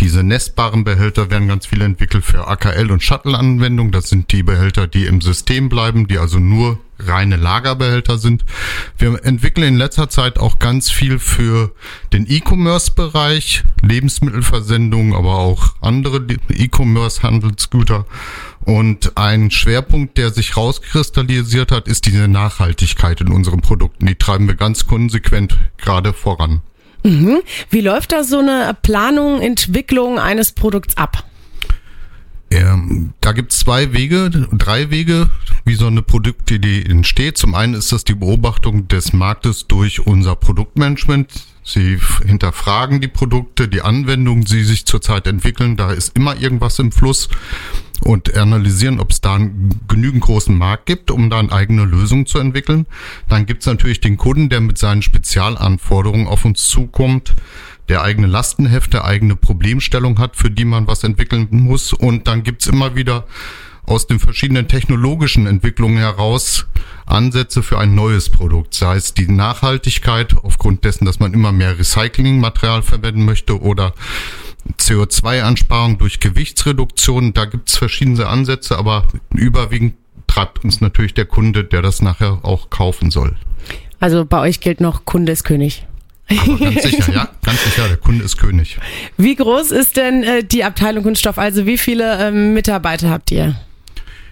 diese 0.00 0.22
nestbaren 0.22 0.84
Behälter 0.84 1.30
werden 1.30 1.48
ganz 1.48 1.66
viel 1.66 1.82
entwickelt 1.82 2.24
für 2.24 2.46
AKL 2.46 2.90
und 2.90 3.02
Shuttle-Anwendungen. 3.02 3.92
Das 3.92 4.08
sind 4.08 4.32
die 4.32 4.42
Behälter, 4.42 4.86
die 4.86 5.06
im 5.06 5.20
System 5.20 5.68
bleiben, 5.68 6.06
die 6.06 6.18
also 6.18 6.38
nur 6.38 6.78
reine 7.00 7.36
Lagerbehälter 7.36 8.18
sind. 8.18 8.44
Wir 8.96 9.24
entwickeln 9.24 9.68
in 9.68 9.76
letzter 9.76 10.08
Zeit 10.08 10.38
auch 10.38 10.58
ganz 10.58 10.90
viel 10.90 11.18
für 11.18 11.72
den 12.12 12.26
E-Commerce-Bereich, 12.28 13.64
Lebensmittelversendungen, 13.82 15.14
aber 15.14 15.38
auch 15.38 15.74
andere 15.80 16.24
E-Commerce-Handelsgüter. 16.48 18.06
Und 18.64 19.16
ein 19.16 19.50
Schwerpunkt, 19.50 20.18
der 20.18 20.30
sich 20.30 20.56
rauskristallisiert 20.56 21.72
hat, 21.72 21.88
ist 21.88 22.06
diese 22.06 22.28
Nachhaltigkeit 22.28 23.20
in 23.20 23.28
unseren 23.28 23.60
Produkten. 23.60 24.06
Die 24.06 24.16
treiben 24.16 24.46
wir 24.48 24.56
ganz 24.56 24.86
konsequent 24.86 25.56
gerade 25.78 26.12
voran. 26.12 26.62
Mhm. 27.04 27.40
Wie 27.70 27.80
läuft 27.80 28.12
da 28.12 28.24
so 28.24 28.38
eine 28.38 28.76
Planung, 28.82 29.40
Entwicklung 29.40 30.18
eines 30.18 30.52
Produkts 30.52 30.96
ab? 30.96 31.24
Ähm, 32.50 33.12
da 33.20 33.32
gibt 33.32 33.52
es 33.52 33.58
zwei 33.58 33.92
Wege, 33.92 34.30
drei 34.52 34.90
Wege, 34.90 35.28
wie 35.66 35.74
so 35.74 35.86
eine 35.86 36.00
Produktidee 36.00 36.82
entsteht. 36.82 37.36
Zum 37.36 37.54
einen 37.54 37.74
ist 37.74 37.92
das 37.92 38.04
die 38.04 38.14
Beobachtung 38.14 38.88
des 38.88 39.12
Marktes 39.12 39.66
durch 39.66 40.06
unser 40.06 40.34
Produktmanagement. 40.34 41.30
Sie 41.62 41.98
hinterfragen 42.24 43.02
die 43.02 43.08
Produkte, 43.08 43.68
die 43.68 43.82
Anwendungen, 43.82 44.44
die 44.44 44.64
sich 44.64 44.86
zurzeit 44.86 45.26
entwickeln. 45.26 45.76
Da 45.76 45.92
ist 45.92 46.16
immer 46.16 46.40
irgendwas 46.40 46.78
im 46.78 46.90
Fluss 46.90 47.28
und 48.02 48.34
analysieren, 48.36 49.00
ob 49.00 49.10
es 49.10 49.20
da 49.20 49.34
einen 49.34 49.80
genügend 49.88 50.22
großen 50.22 50.56
Markt 50.56 50.86
gibt, 50.86 51.10
um 51.10 51.30
da 51.30 51.38
eine 51.38 51.52
eigene 51.52 51.84
Lösung 51.84 52.26
zu 52.26 52.38
entwickeln. 52.38 52.86
Dann 53.28 53.46
gibt 53.46 53.62
es 53.62 53.66
natürlich 53.66 54.00
den 54.00 54.16
Kunden, 54.16 54.48
der 54.48 54.60
mit 54.60 54.78
seinen 54.78 55.02
Spezialanforderungen 55.02 56.26
auf 56.26 56.44
uns 56.44 56.68
zukommt, 56.68 57.34
der 57.88 58.02
eigene 58.02 58.26
Lastenhefte, 58.26 59.04
eigene 59.04 59.34
Problemstellung 59.34 60.18
hat, 60.18 60.36
für 60.36 60.50
die 60.50 60.64
man 60.64 60.86
was 60.86 61.04
entwickeln 61.04 61.48
muss. 61.50 61.92
Und 61.92 62.28
dann 62.28 62.42
gibt 62.42 62.62
es 62.62 62.68
immer 62.68 62.94
wieder 62.94 63.24
aus 63.88 64.06
den 64.06 64.18
verschiedenen 64.18 64.68
technologischen 64.68 65.46
Entwicklungen 65.46 65.96
heraus 65.96 66.66
Ansätze 67.06 67.62
für 67.62 67.78
ein 67.78 67.94
neues 67.94 68.28
Produkt, 68.28 68.74
sei 68.74 68.96
es 68.96 69.14
die 69.14 69.28
Nachhaltigkeit 69.28 70.36
aufgrund 70.42 70.84
dessen, 70.84 71.06
dass 71.06 71.20
man 71.20 71.32
immer 71.32 71.52
mehr 71.52 71.78
Recyclingmaterial 71.78 72.82
verwenden 72.82 73.24
möchte 73.24 73.60
oder 73.60 73.94
CO2-Einsparung 74.78 75.98
durch 75.98 76.20
Gewichtsreduktion. 76.20 77.34
Da 77.34 77.44
gibt 77.44 77.68
es 77.68 77.76
verschiedene 77.76 78.26
Ansätze, 78.26 78.76
aber 78.76 79.08
überwiegend 79.34 79.94
treibt 80.26 80.64
uns 80.64 80.80
natürlich 80.80 81.14
der 81.14 81.26
Kunde, 81.26 81.64
der 81.64 81.82
das 81.82 82.02
nachher 82.02 82.44
auch 82.44 82.70
kaufen 82.70 83.10
soll. 83.10 83.36
Also 84.00 84.24
bei 84.24 84.40
euch 84.40 84.60
gilt 84.60 84.80
noch 84.80 85.04
Kunde 85.04 85.32
ist 85.32 85.44
König. 85.44 85.86
Aber 86.30 86.58
ganz 86.58 86.82
sicher, 86.82 87.12
ja, 87.12 87.28
ganz 87.42 87.64
sicher, 87.64 87.88
der 87.88 87.96
Kunde 87.96 88.24
ist 88.24 88.36
König. 88.36 88.78
Wie 89.16 89.34
groß 89.34 89.70
ist 89.70 89.96
denn 89.96 90.22
äh, 90.22 90.44
die 90.44 90.62
Abteilung 90.62 91.02
Kunststoff? 91.02 91.38
Also 91.38 91.64
wie 91.66 91.78
viele 91.78 92.28
ähm, 92.28 92.52
Mitarbeiter 92.52 93.08
habt 93.08 93.30
ihr? 93.30 93.56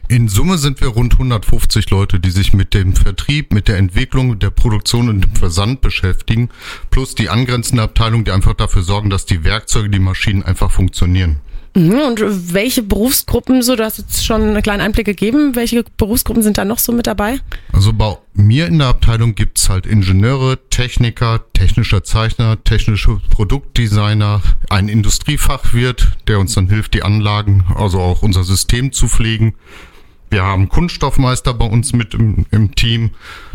In 0.09 0.29
Summe 0.29 0.57
sind 0.57 0.81
wir 0.81 0.89
rund 0.89 1.15
150 1.15 1.91
Leute, 1.91 2.21
die 2.21 2.31
sich 2.31 2.53
mit 2.53 2.75
dem 2.75 2.95
Vertrieb, 2.95 3.53
mit 3.53 3.67
der 3.67 3.77
Entwicklung, 3.77 4.39
der 4.39 4.51
Produktion 4.51 5.09
und 5.09 5.23
dem 5.23 5.35
Versand 5.35 5.81
beschäftigen, 5.81 6.49
plus 6.91 7.17
die 7.17 7.29
angrenzende 7.29 7.83
Abteilung, 7.83 8.25
die 8.25 8.31
einfach 8.31 8.55
dafür 8.55 8.83
sorgen, 8.83 9.11
dass 9.11 9.27
die 9.27 9.43
Werkzeuge, 9.43 9.91
die 9.91 9.99
Maschinen 9.99 10.45
einfach 10.45 10.71
funktionieren. 10.71 11.41
Mhm, 11.75 11.99
Und 11.99 12.55
welche 12.55 12.85
Berufsgruppen, 12.85 13.63
so 13.63 13.75
du 13.75 13.85
hast 13.85 13.99
jetzt 13.99 14.25
schon 14.25 14.43
einen 14.43 14.63
kleinen 14.63 14.81
Einblick 14.81 15.07
gegeben, 15.07 15.57
welche 15.57 15.85
Berufsgruppen 15.97 16.45
sind 16.45 16.57
da 16.57 16.65
noch 16.65 16.79
so 16.79 16.93
mit 16.93 17.09
dabei? 17.09 17.41
Also 17.73 17.93
bei 17.93 18.17
mir 18.33 18.69
in 18.69 18.79
der 18.79 18.89
Abteilung 18.89 19.35
gibt's 19.35 19.69
halt 19.69 19.87
Ingenieure, 19.87 20.57
Techniker, 20.71 21.45
technischer 21.53 22.05
Zeichner, 22.05 22.63
technische 22.63 23.21
Produktdesigner, 23.31 24.41
ein 24.71 24.89
Industriefachwirt, 24.89 26.13
der 26.29 26.39
uns 26.39 26.55
dann 26.55 26.69
hilft, 26.69 26.95
die 26.95 27.03
Anlagen, 27.03 27.65
also 27.75 27.99
auch 27.99 28.23
unser 28.23 28.45
System 28.45 28.93
zu 28.93 29.09
pflegen. 29.09 29.55
Wir 30.30 30.42
haben 30.42 30.68
Kunststoffmeister 30.68 31.54
bei 31.54 31.66
uns 31.66 31.92
mit 31.92 32.14
im, 32.14 32.47
im 32.50 32.75
Team. 32.75 33.11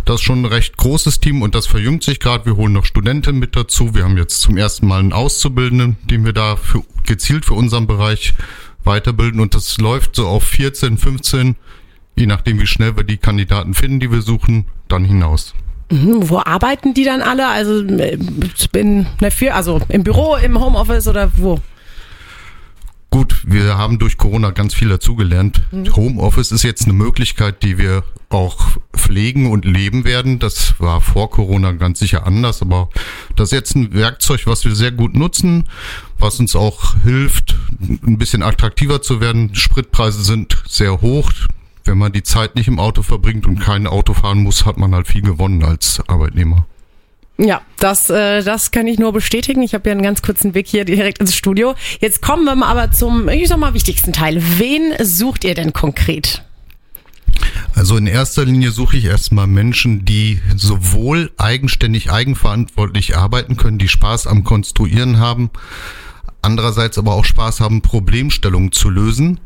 Das 0.05 0.15
ist 0.15 0.21
schon 0.21 0.41
ein 0.41 0.45
recht 0.45 0.77
großes 0.77 1.19
Team 1.19 1.41
und 1.41 1.53
das 1.53 1.67
verjüngt 1.67 2.03
sich 2.03 2.19
gerade. 2.19 2.45
Wir 2.45 2.55
holen 2.55 2.73
noch 2.73 2.85
Studenten 2.85 3.39
mit 3.39 3.55
dazu. 3.55 3.93
Wir 3.93 4.03
haben 4.03 4.17
jetzt 4.17 4.41
zum 4.41 4.57
ersten 4.57 4.87
Mal 4.87 4.99
einen 4.99 5.13
Auszubildenden, 5.13 5.97
den 6.03 6.25
wir 6.25 6.33
da 6.33 6.55
für, 6.55 6.83
gezielt 7.05 7.45
für 7.45 7.53
unseren 7.53 7.87
Bereich 7.87 8.33
weiterbilden 8.83 9.39
und 9.39 9.53
das 9.53 9.77
läuft 9.77 10.15
so 10.15 10.27
auf 10.27 10.43
14, 10.43 10.97
15, 10.97 11.55
je 12.15 12.25
nachdem 12.25 12.59
wie 12.59 12.67
schnell 12.67 12.95
wir 12.97 13.03
die 13.03 13.17
Kandidaten 13.17 13.73
finden, 13.73 13.99
die 13.99 14.11
wir 14.11 14.21
suchen, 14.21 14.65
dann 14.87 15.05
hinaus. 15.05 15.53
Mhm, 15.91 16.29
wo 16.29 16.39
arbeiten 16.39 16.93
die 16.93 17.03
dann 17.03 17.21
alle? 17.21 17.47
Also 17.47 17.83
äh, 17.83 18.17
in 18.73 19.05
der 19.19 19.31
Fir 19.31 19.55
also 19.55 19.81
im 19.89 20.03
Büro, 20.03 20.35
im 20.35 20.59
Homeoffice 20.59 21.07
oder 21.07 21.31
wo? 21.35 21.59
Gut, 23.13 23.43
wir 23.45 23.77
haben 23.77 23.99
durch 23.99 24.17
Corona 24.17 24.51
ganz 24.51 24.73
viel 24.73 24.87
dazugelernt. 24.87 25.61
Homeoffice 25.97 26.53
ist 26.53 26.63
jetzt 26.63 26.85
eine 26.85 26.93
Möglichkeit, 26.93 27.61
die 27.61 27.77
wir 27.77 28.05
auch 28.29 28.77
pflegen 28.95 29.51
und 29.51 29.65
leben 29.65 30.05
werden. 30.05 30.39
Das 30.39 30.79
war 30.79 31.01
vor 31.01 31.29
Corona 31.29 31.73
ganz 31.73 31.99
sicher 31.99 32.25
anders, 32.25 32.61
aber 32.61 32.89
das 33.35 33.49
ist 33.49 33.51
jetzt 33.51 33.75
ein 33.75 33.93
Werkzeug, 33.93 34.47
was 34.47 34.63
wir 34.63 34.73
sehr 34.75 34.91
gut 34.91 35.13
nutzen, 35.13 35.65
was 36.19 36.39
uns 36.39 36.55
auch 36.55 36.95
hilft, 37.03 37.57
ein 37.81 38.17
bisschen 38.17 38.43
attraktiver 38.43 39.01
zu 39.01 39.19
werden. 39.19 39.55
Spritpreise 39.55 40.23
sind 40.23 40.63
sehr 40.65 41.01
hoch. 41.01 41.33
Wenn 41.83 41.97
man 41.97 42.13
die 42.13 42.23
Zeit 42.23 42.55
nicht 42.55 42.69
im 42.69 42.79
Auto 42.79 43.01
verbringt 43.01 43.45
und 43.45 43.59
kein 43.59 43.87
Auto 43.87 44.13
fahren 44.13 44.41
muss, 44.41 44.65
hat 44.65 44.77
man 44.77 44.95
halt 44.95 45.07
viel 45.07 45.21
gewonnen 45.21 45.65
als 45.65 46.01
Arbeitnehmer. 46.07 46.65
Ja, 47.43 47.61
das, 47.79 48.11
äh, 48.11 48.43
das 48.43 48.69
kann 48.69 48.85
ich 48.85 48.99
nur 48.99 49.13
bestätigen. 49.13 49.63
Ich 49.63 49.73
habe 49.73 49.89
ja 49.89 49.93
einen 49.93 50.03
ganz 50.03 50.21
kurzen 50.21 50.53
Weg 50.53 50.67
hier 50.67 50.85
direkt 50.85 51.17
ins 51.17 51.35
Studio. 51.35 51.73
Jetzt 51.99 52.21
kommen 52.21 52.45
wir 52.45 52.55
mal 52.55 52.67
aber 52.67 52.91
zum, 52.91 53.29
ich 53.29 53.47
sag 53.47 53.57
mal, 53.57 53.73
wichtigsten 53.73 54.13
Teil. 54.13 54.43
Wen 54.59 54.93
sucht 55.03 55.43
ihr 55.43 55.55
denn 55.55 55.73
konkret? 55.73 56.43
Also 57.73 57.97
in 57.97 58.05
erster 58.05 58.45
Linie 58.45 58.69
suche 58.69 58.97
ich 58.97 59.05
erstmal 59.05 59.47
Menschen, 59.47 60.05
die 60.05 60.39
sowohl 60.55 61.31
eigenständig, 61.37 62.11
eigenverantwortlich 62.11 63.17
arbeiten 63.17 63.57
können, 63.57 63.79
die 63.79 63.87
Spaß 63.87 64.27
am 64.27 64.43
Konstruieren 64.43 65.17
haben, 65.17 65.49
andererseits 66.43 66.99
aber 66.99 67.13
auch 67.13 67.25
Spaß 67.25 67.59
haben, 67.59 67.81
Problemstellungen 67.81 68.71
zu 68.71 68.91
lösen. 68.91 69.39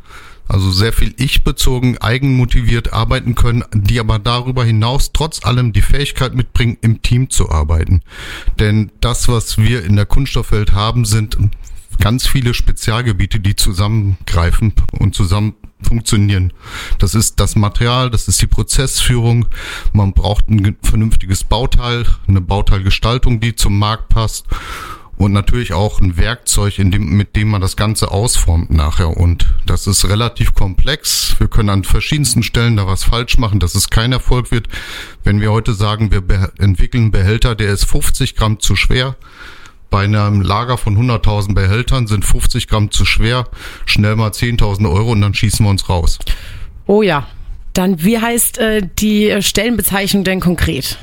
Also 0.47 0.71
sehr 0.71 0.93
viel 0.93 1.13
ich-bezogen, 1.17 1.97
eigenmotiviert 1.97 2.93
arbeiten 2.93 3.35
können, 3.35 3.63
die 3.73 3.99
aber 3.99 4.19
darüber 4.19 4.63
hinaus 4.63 5.11
trotz 5.11 5.43
allem 5.43 5.73
die 5.73 5.81
Fähigkeit 5.81 6.35
mitbringen, 6.35 6.77
im 6.81 7.01
Team 7.01 7.29
zu 7.29 7.49
arbeiten. 7.49 8.01
Denn 8.59 8.91
das, 9.01 9.27
was 9.27 9.57
wir 9.57 9.83
in 9.83 9.95
der 9.95 10.05
Kunststoffwelt 10.05 10.73
haben, 10.73 11.05
sind 11.05 11.37
ganz 11.99 12.27
viele 12.27 12.53
Spezialgebiete, 12.53 13.39
die 13.39 13.55
zusammengreifen 13.55 14.73
und 14.99 15.15
zusammen 15.15 15.55
funktionieren. 15.81 16.53
Das 16.99 17.15
ist 17.15 17.39
das 17.39 17.55
Material, 17.55 18.09
das 18.09 18.27
ist 18.27 18.41
die 18.41 18.47
Prozessführung. 18.47 19.47
Man 19.93 20.13
braucht 20.13 20.49
ein 20.49 20.77
vernünftiges 20.81 21.43
Bauteil, 21.43 22.05
eine 22.27 22.41
Bauteilgestaltung, 22.41 23.39
die 23.39 23.55
zum 23.55 23.77
Markt 23.77 24.09
passt 24.09 24.45
und 25.17 25.31
natürlich 25.31 25.73
auch 25.73 26.01
ein 26.01 26.17
Werkzeug, 26.17 26.77
in 26.77 26.91
dem, 26.91 27.15
mit 27.15 27.35
dem 27.35 27.47
man 27.47 27.61
das 27.61 27.77
Ganze 27.77 28.11
ausformt 28.11 28.71
nachher. 28.71 29.15
Und 29.15 29.47
das 29.65 29.87
ist 29.87 30.07
relativ 30.09 30.53
komplex. 30.53 31.35
Wir 31.39 31.47
können 31.47 31.69
an 31.69 31.83
verschiedensten 31.83 32.43
Stellen 32.43 32.75
da 32.75 32.85
was 32.85 33.05
falsch 33.05 33.37
machen, 33.37 33.59
dass 33.59 33.75
es 33.75 33.89
kein 33.89 34.11
Erfolg 34.11 34.51
wird. 34.51 34.67
Wenn 35.23 35.39
wir 35.39 35.51
heute 35.51 35.73
sagen, 35.73 36.11
wir 36.11 36.51
entwickeln 36.57 37.03
einen 37.03 37.11
Behälter, 37.11 37.55
der 37.55 37.71
ist 37.71 37.85
50 37.85 38.35
Gramm 38.35 38.59
zu 38.59 38.75
schwer. 38.75 39.15
Bei 39.89 40.03
einem 40.03 40.41
Lager 40.41 40.77
von 40.77 40.97
100.000 40.97 41.53
Behältern 41.53 42.07
sind 42.07 42.25
50 42.25 42.67
Gramm 42.67 42.91
zu 42.91 43.05
schwer, 43.05 43.47
schnell 43.85 44.17
mal 44.17 44.31
10.000 44.31 44.91
Euro 44.91 45.11
und 45.11 45.21
dann 45.21 45.33
schießen 45.33 45.65
wir 45.65 45.69
uns 45.69 45.87
raus. 45.87 46.19
Oh 46.85 47.01
ja. 47.01 47.27
Dann, 47.71 48.03
wie 48.03 48.19
heißt 48.19 48.57
äh, 48.57 48.87
die 48.99 49.41
Stellenbezeichnung 49.41 50.23
denn 50.23 50.39
konkret? 50.39 50.97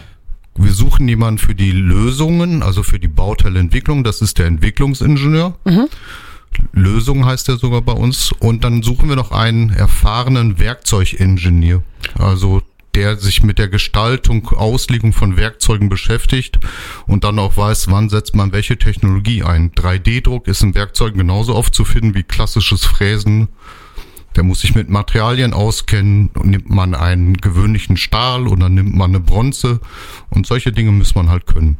Wir 0.64 0.72
suchen 0.72 1.08
jemanden 1.08 1.38
für 1.38 1.54
die 1.54 1.72
Lösungen, 1.72 2.62
also 2.62 2.82
für 2.82 2.98
die 2.98 3.08
Bauteilentwicklung. 3.08 4.04
Das 4.04 4.22
ist 4.22 4.38
der 4.38 4.46
Entwicklungsingenieur. 4.46 5.56
Lösung 6.72 7.24
heißt 7.24 7.48
er 7.48 7.56
sogar 7.56 7.82
bei 7.82 7.92
uns. 7.92 8.32
Und 8.38 8.64
dann 8.64 8.82
suchen 8.82 9.08
wir 9.08 9.16
noch 9.16 9.32
einen 9.32 9.70
erfahrenen 9.70 10.58
Werkzeugingenieur. 10.58 11.82
Also 12.18 12.62
der 12.94 13.16
sich 13.16 13.42
mit 13.42 13.58
der 13.58 13.68
Gestaltung, 13.68 14.48
Auslegung 14.48 15.12
von 15.12 15.36
Werkzeugen 15.36 15.88
beschäftigt 15.88 16.58
und 17.06 17.24
dann 17.24 17.38
auch 17.38 17.56
weiß, 17.56 17.90
wann 17.90 18.10
setzt 18.10 18.36
man 18.36 18.52
welche 18.52 18.76
Technologie 18.76 19.42
ein. 19.42 19.72
3D-Druck 19.72 20.46
ist 20.46 20.62
in 20.62 20.74
Werkzeugen 20.74 21.18
genauso 21.18 21.54
oft 21.54 21.74
zu 21.74 21.84
finden 21.84 22.14
wie 22.14 22.22
klassisches 22.22 22.84
Fräsen. 22.84 23.48
Der 24.36 24.42
muss 24.42 24.60
sich 24.60 24.74
mit 24.74 24.88
Materialien 24.88 25.52
auskennen. 25.52 26.30
Nimmt 26.42 26.70
man 26.70 26.94
einen 26.94 27.36
gewöhnlichen 27.36 27.96
Stahl 27.96 28.48
oder 28.48 28.68
nimmt 28.68 28.94
man 28.94 29.10
eine 29.10 29.20
Bronze? 29.20 29.80
Und 30.30 30.46
solche 30.46 30.72
Dinge 30.72 30.92
muss 30.92 31.14
man 31.14 31.28
halt 31.28 31.46
können. 31.46 31.78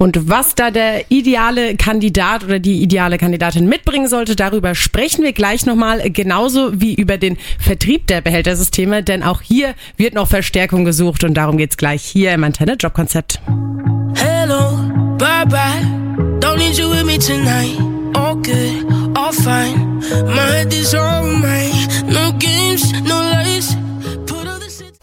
Und 0.00 0.30
was 0.30 0.54
da 0.54 0.70
der 0.70 1.10
ideale 1.10 1.76
Kandidat 1.76 2.42
oder 2.42 2.58
die 2.58 2.82
ideale 2.82 3.18
Kandidatin 3.18 3.68
mitbringen 3.68 4.08
sollte, 4.08 4.34
darüber 4.34 4.74
sprechen 4.74 5.22
wir 5.22 5.34
gleich 5.34 5.66
nochmal, 5.66 6.10
genauso 6.10 6.80
wie 6.80 6.94
über 6.94 7.18
den 7.18 7.36
Vertrieb 7.58 8.06
der 8.06 8.22
Behältersysteme, 8.22 9.02
denn 9.02 9.22
auch 9.22 9.42
hier 9.42 9.74
wird 9.98 10.14
noch 10.14 10.26
Verstärkung 10.26 10.86
gesucht 10.86 11.22
und 11.22 11.34
darum 11.34 11.58
geht's 11.58 11.76
gleich 11.76 12.02
hier 12.02 12.32
im 12.32 12.44
Antenne 12.44 12.76
Jobkonzept. 12.80 13.42
Hello, 14.14 14.78
bye 15.18 15.44
bye. 15.46 15.84
Don't 16.40 16.56
need 16.56 16.78
you 16.78 16.88
with 16.90 17.04
me 17.04 17.18
tonight. 17.18 17.99
All 18.14 18.34
good, 18.36 19.16
all 19.16 19.32
fine. 19.32 20.00
My 20.36 20.46
head 20.54 20.72
is 20.72 20.94
all 20.94 21.22
mine. 21.24 21.72
No 22.06 22.32
games, 22.38 22.92
no 23.02 23.16
lies. 23.32 23.74
Put 24.26 24.46
all 24.48 24.58
the 24.58 24.70
shit. 24.70 24.94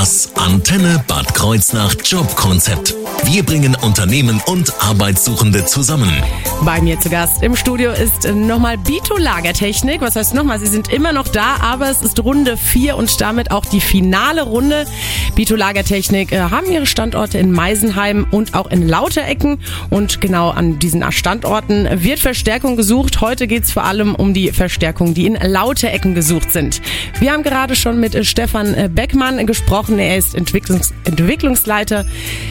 Das 0.00 0.30
Antenne 0.36 1.02
Bad 1.08 1.34
Kreuznach 1.34 1.92
Jobkonzept. 2.04 2.94
Wir 3.24 3.42
bringen 3.42 3.76
Unternehmen 3.82 4.40
und 4.46 4.72
Arbeitssuchende 4.80 5.64
zusammen. 5.64 6.22
Bei 6.64 6.80
mir 6.80 6.98
zu 7.00 7.10
Gast 7.10 7.42
im 7.42 7.56
Studio 7.56 7.90
ist 7.90 8.32
nochmal 8.32 8.78
Bito 8.78 9.16
Lagertechnik. 9.16 10.00
Was 10.00 10.14
heißt 10.16 10.34
nochmal? 10.34 10.60
Sie 10.60 10.66
sind 10.66 10.92
immer 10.92 11.12
noch 11.12 11.28
da, 11.28 11.56
aber 11.60 11.90
es 11.90 12.00
ist 12.00 12.22
Runde 12.22 12.56
4 12.56 12.96
und 12.96 13.20
damit 13.20 13.50
auch 13.50 13.66
die 13.66 13.80
finale 13.80 14.42
Runde. 14.42 14.86
Bito 15.34 15.56
Lagertechnik 15.56 16.32
äh, 16.32 16.38
haben 16.38 16.70
ihre 16.70 16.86
Standorte 16.86 17.38
in 17.38 17.52
Meisenheim 17.52 18.26
und 18.30 18.54
auch 18.54 18.70
in 18.70 18.88
Lauterecken. 18.88 19.58
Und 19.90 20.20
genau 20.20 20.50
an 20.50 20.78
diesen 20.78 21.10
Standorten 21.12 21.88
wird 22.02 22.20
Verstärkung 22.20 22.76
gesucht. 22.76 23.20
Heute 23.20 23.46
geht 23.46 23.64
es 23.64 23.72
vor 23.72 23.84
allem 23.84 24.14
um 24.14 24.32
die 24.32 24.52
Verstärkung, 24.52 25.14
die 25.14 25.26
in 25.26 25.34
Lauterecken 25.34 26.14
gesucht 26.14 26.52
sind. 26.52 26.80
Wir 27.20 27.32
haben 27.32 27.42
gerade 27.42 27.76
schon 27.76 28.00
mit 28.00 28.14
äh, 28.14 28.24
Stefan 28.24 28.74
äh, 28.74 28.88
Beckmann 28.92 29.46
gesprochen. 29.46 29.87
Er 29.96 30.16
ist 30.16 30.34
Entwicklungs 30.34 30.92
Entwicklungsleiter 31.04 32.04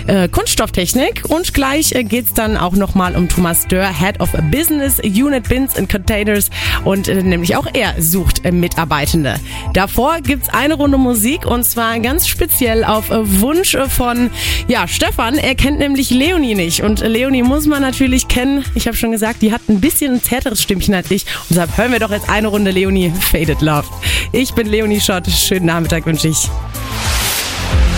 äh, 0.08 0.28
Kunststofftechnik. 0.30 1.24
Und 1.28 1.54
gleich 1.54 1.94
äh, 1.94 2.04
geht 2.04 2.28
es 2.28 2.34
dann 2.34 2.58
auch 2.58 2.74
nochmal 2.74 3.16
um 3.16 3.28
Thomas 3.28 3.68
Dörr, 3.68 3.92
Head 3.94 4.20
of 4.20 4.32
Business 4.52 5.00
Unit 5.00 5.48
Bins 5.50 5.76
and 5.76 5.90
Containers. 5.90 6.50
Und 6.86 7.08
äh, 7.08 7.22
nämlich 7.22 7.56
auch 7.56 7.68
er 7.74 8.02
sucht 8.02 8.46
äh, 8.46 8.52
Mitarbeitende. 8.52 9.36
Davor 9.74 10.22
gibt's 10.22 10.50
eine 10.50 10.76
Runde 10.76 10.98
Musik 10.98 11.46
und 11.46 11.64
zwar 11.64 12.00
ganz 12.00 12.28
speziell 12.28 12.84
auf 12.84 13.10
äh, 13.12 13.42
Wunsch 13.42 13.78
von 13.90 14.30
ja, 14.68 14.88
Stefan. 14.88 15.36
Er 15.36 15.56
kennt 15.56 15.80
nämlich 15.80 16.10
Leonie 16.10 16.56
nicht. 16.56 16.82
Und 16.82 17.02
äh, 17.02 17.08
Leonie 17.08 17.44
muss 17.44 17.66
man 17.66 17.82
natürlich 17.82 18.28
kennen. 18.28 18.64
Ich 18.76 18.88
habe 18.88 18.96
schon 18.96 19.12
gesagt, 19.12 19.42
die 19.42 19.52
hat 19.52 19.62
ein 19.68 19.82
bisschen 19.82 20.16
ein 20.16 20.24
zärteres 20.24 20.62
Stimmchen 20.62 20.94
als 20.94 21.12
ich. 21.12 21.26
Und 21.26 21.52
deshalb 21.52 21.78
hören 21.78 21.92
wir 21.92 22.00
doch 22.00 22.12
jetzt 22.12 22.30
eine 22.30 22.48
Runde 22.48 22.72
Leonie 22.72 23.12
Faded 23.20 23.62
Love. 23.62 23.88
Ich 24.32 24.54
bin 24.54 24.68
Leonie 24.68 25.02
Schott. 25.02 25.28
Schönen 25.28 25.66
Nachmittag 25.66 26.06
wünsche 26.06 26.30
ich. 26.30 26.50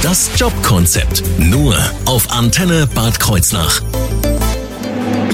Das 0.01 0.29
Jobkonzept. 0.38 1.24
Nur 1.38 1.75
auf 2.06 2.32
Antenne 2.32 2.88
Bad 2.88 3.20
Kreuznach. 3.20 3.82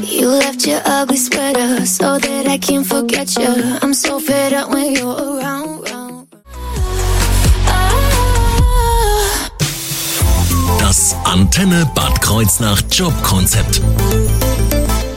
You 0.01 0.29
left 0.29 0.65
your 0.65 0.81
ugly 0.85 1.17
sweater 1.17 1.85
so 1.85 2.17
that 2.17 2.47
I 2.47 2.57
can't 2.57 2.85
forget 2.85 3.29
you. 3.37 3.47
I'm 3.81 3.93
so 3.93 4.19
fed 4.19 4.53
up 4.53 4.73
when 4.73 4.95
you're 4.95 5.15
around. 5.15 5.87
round. 5.91 6.27
Das 10.79 11.15
Antenne 11.25 11.85
Bad 11.93 12.19
Kreuznach 12.21 12.81
Jobkonzept. 12.91 13.81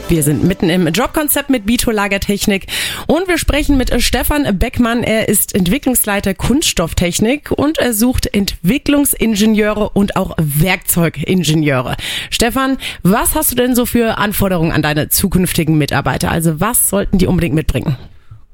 Wir 0.09 0.23
sind 0.23 0.43
mitten 0.43 0.71
im 0.71 0.87
Jobkonzept 0.87 1.51
mit 1.51 1.67
Bito 1.67 1.91
Lagertechnik 1.91 2.65
und 3.05 3.27
wir 3.27 3.37
sprechen 3.37 3.77
mit 3.77 4.01
Stefan 4.01 4.57
Beckmann. 4.57 5.03
Er 5.03 5.29
ist 5.29 5.53
Entwicklungsleiter 5.53 6.33
Kunststofftechnik 6.33 7.51
und 7.51 7.77
er 7.77 7.93
sucht 7.93 8.25
Entwicklungsingenieure 8.25 9.87
und 9.91 10.15
auch 10.15 10.35
Werkzeugingenieure. 10.39 11.95
Stefan, 12.31 12.79
was 13.03 13.35
hast 13.35 13.51
du 13.51 13.55
denn 13.55 13.75
so 13.75 13.85
für 13.85 14.17
Anforderungen 14.17 14.71
an 14.71 14.81
deine 14.81 15.09
zukünftigen 15.09 15.77
Mitarbeiter? 15.77 16.31
Also 16.31 16.59
was 16.59 16.89
sollten 16.89 17.19
die 17.19 17.27
unbedingt 17.27 17.53
mitbringen? 17.53 17.95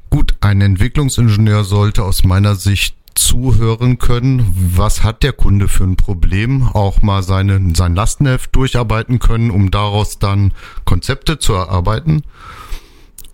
Gut, 0.09 0.35
ein 0.41 0.59
Entwicklungsingenieur 0.59 1.63
sollte 1.63 2.03
aus 2.03 2.25
meiner 2.25 2.55
Sicht 2.55 2.97
zuhören 3.15 3.97
können, 3.97 4.53
was 4.75 5.03
hat 5.03 5.23
der 5.23 5.33
Kunde 5.33 5.67
für 5.67 5.85
ein 5.85 5.95
Problem, 5.95 6.63
auch 6.63 7.01
mal 7.01 7.23
seine, 7.23 7.73
sein 7.75 7.95
Lastenheft 7.95 8.55
durcharbeiten 8.55 9.19
können, 9.19 9.51
um 9.51 9.71
daraus 9.71 10.19
dann 10.19 10.53
Konzepte 10.83 11.39
zu 11.39 11.53
erarbeiten. 11.53 12.23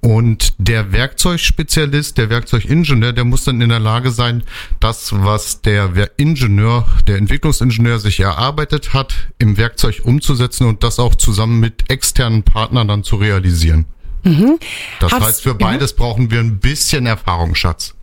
Und 0.01 0.53
der 0.57 0.91
Werkzeugspezialist, 0.91 2.17
der 2.17 2.31
Werkzeugingenieur, 2.31 3.13
der 3.13 3.23
muss 3.23 3.43
dann 3.43 3.61
in 3.61 3.69
der 3.69 3.79
Lage 3.79 4.09
sein, 4.09 4.43
das, 4.79 5.13
was 5.13 5.61
der 5.61 5.91
Ingenieur, 6.17 6.87
der 7.07 7.17
Entwicklungsingenieur 7.17 7.99
sich 7.99 8.19
erarbeitet 8.19 8.93
hat, 8.93 9.13
im 9.37 9.57
Werkzeug 9.57 10.01
umzusetzen 10.03 10.65
und 10.65 10.83
das 10.83 10.99
auch 10.99 11.13
zusammen 11.13 11.59
mit 11.59 11.91
externen 11.91 12.41
Partnern 12.41 12.87
dann 12.87 13.03
zu 13.03 13.17
realisieren. 13.17 13.85
Mhm. 14.23 14.57
Das 14.99 15.11
Hast, 15.11 15.23
heißt, 15.23 15.43
für 15.43 15.53
beides 15.53 15.91
ja. 15.91 15.97
brauchen 15.97 16.31
wir 16.31 16.39
ein 16.39 16.59
bisschen 16.59 17.05
Erfahrungsschatz. 17.05 17.93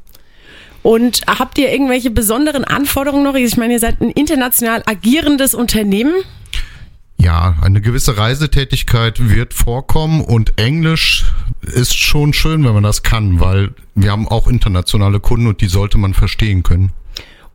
Und 0.83 1.23
habt 1.27 1.59
ihr 1.59 1.71
irgendwelche 1.71 2.11
besonderen 2.11 2.65
Anforderungen 2.65 3.25
noch? 3.25 3.35
Ich 3.35 3.57
meine, 3.57 3.75
ihr 3.75 3.81
seid 3.81 4.01
ein 4.01 4.11
international 4.11 4.83
agierendes 4.87 5.55
Unternehmen. 5.55 6.15
Ja, 7.21 7.57
eine 7.63 7.81
gewisse 7.81 8.17
Reisetätigkeit 8.17 9.29
wird 9.29 9.53
vorkommen 9.53 10.21
und 10.21 10.57
Englisch 10.57 11.25
ist 11.63 11.99
schon 11.99 12.33
schön, 12.33 12.65
wenn 12.65 12.75
man 12.75 12.85
das 12.85 13.03
kann, 13.03 13.41
weil 13.41 13.75
wir 13.97 14.13
haben 14.13 14.29
auch 14.29 14.47
internationale 14.47 15.19
Kunden 15.19 15.49
und 15.49 15.61
die 15.61 15.67
sollte 15.67 15.99
man 15.99 16.15
verstehen 16.15 16.63
können. 16.63 16.93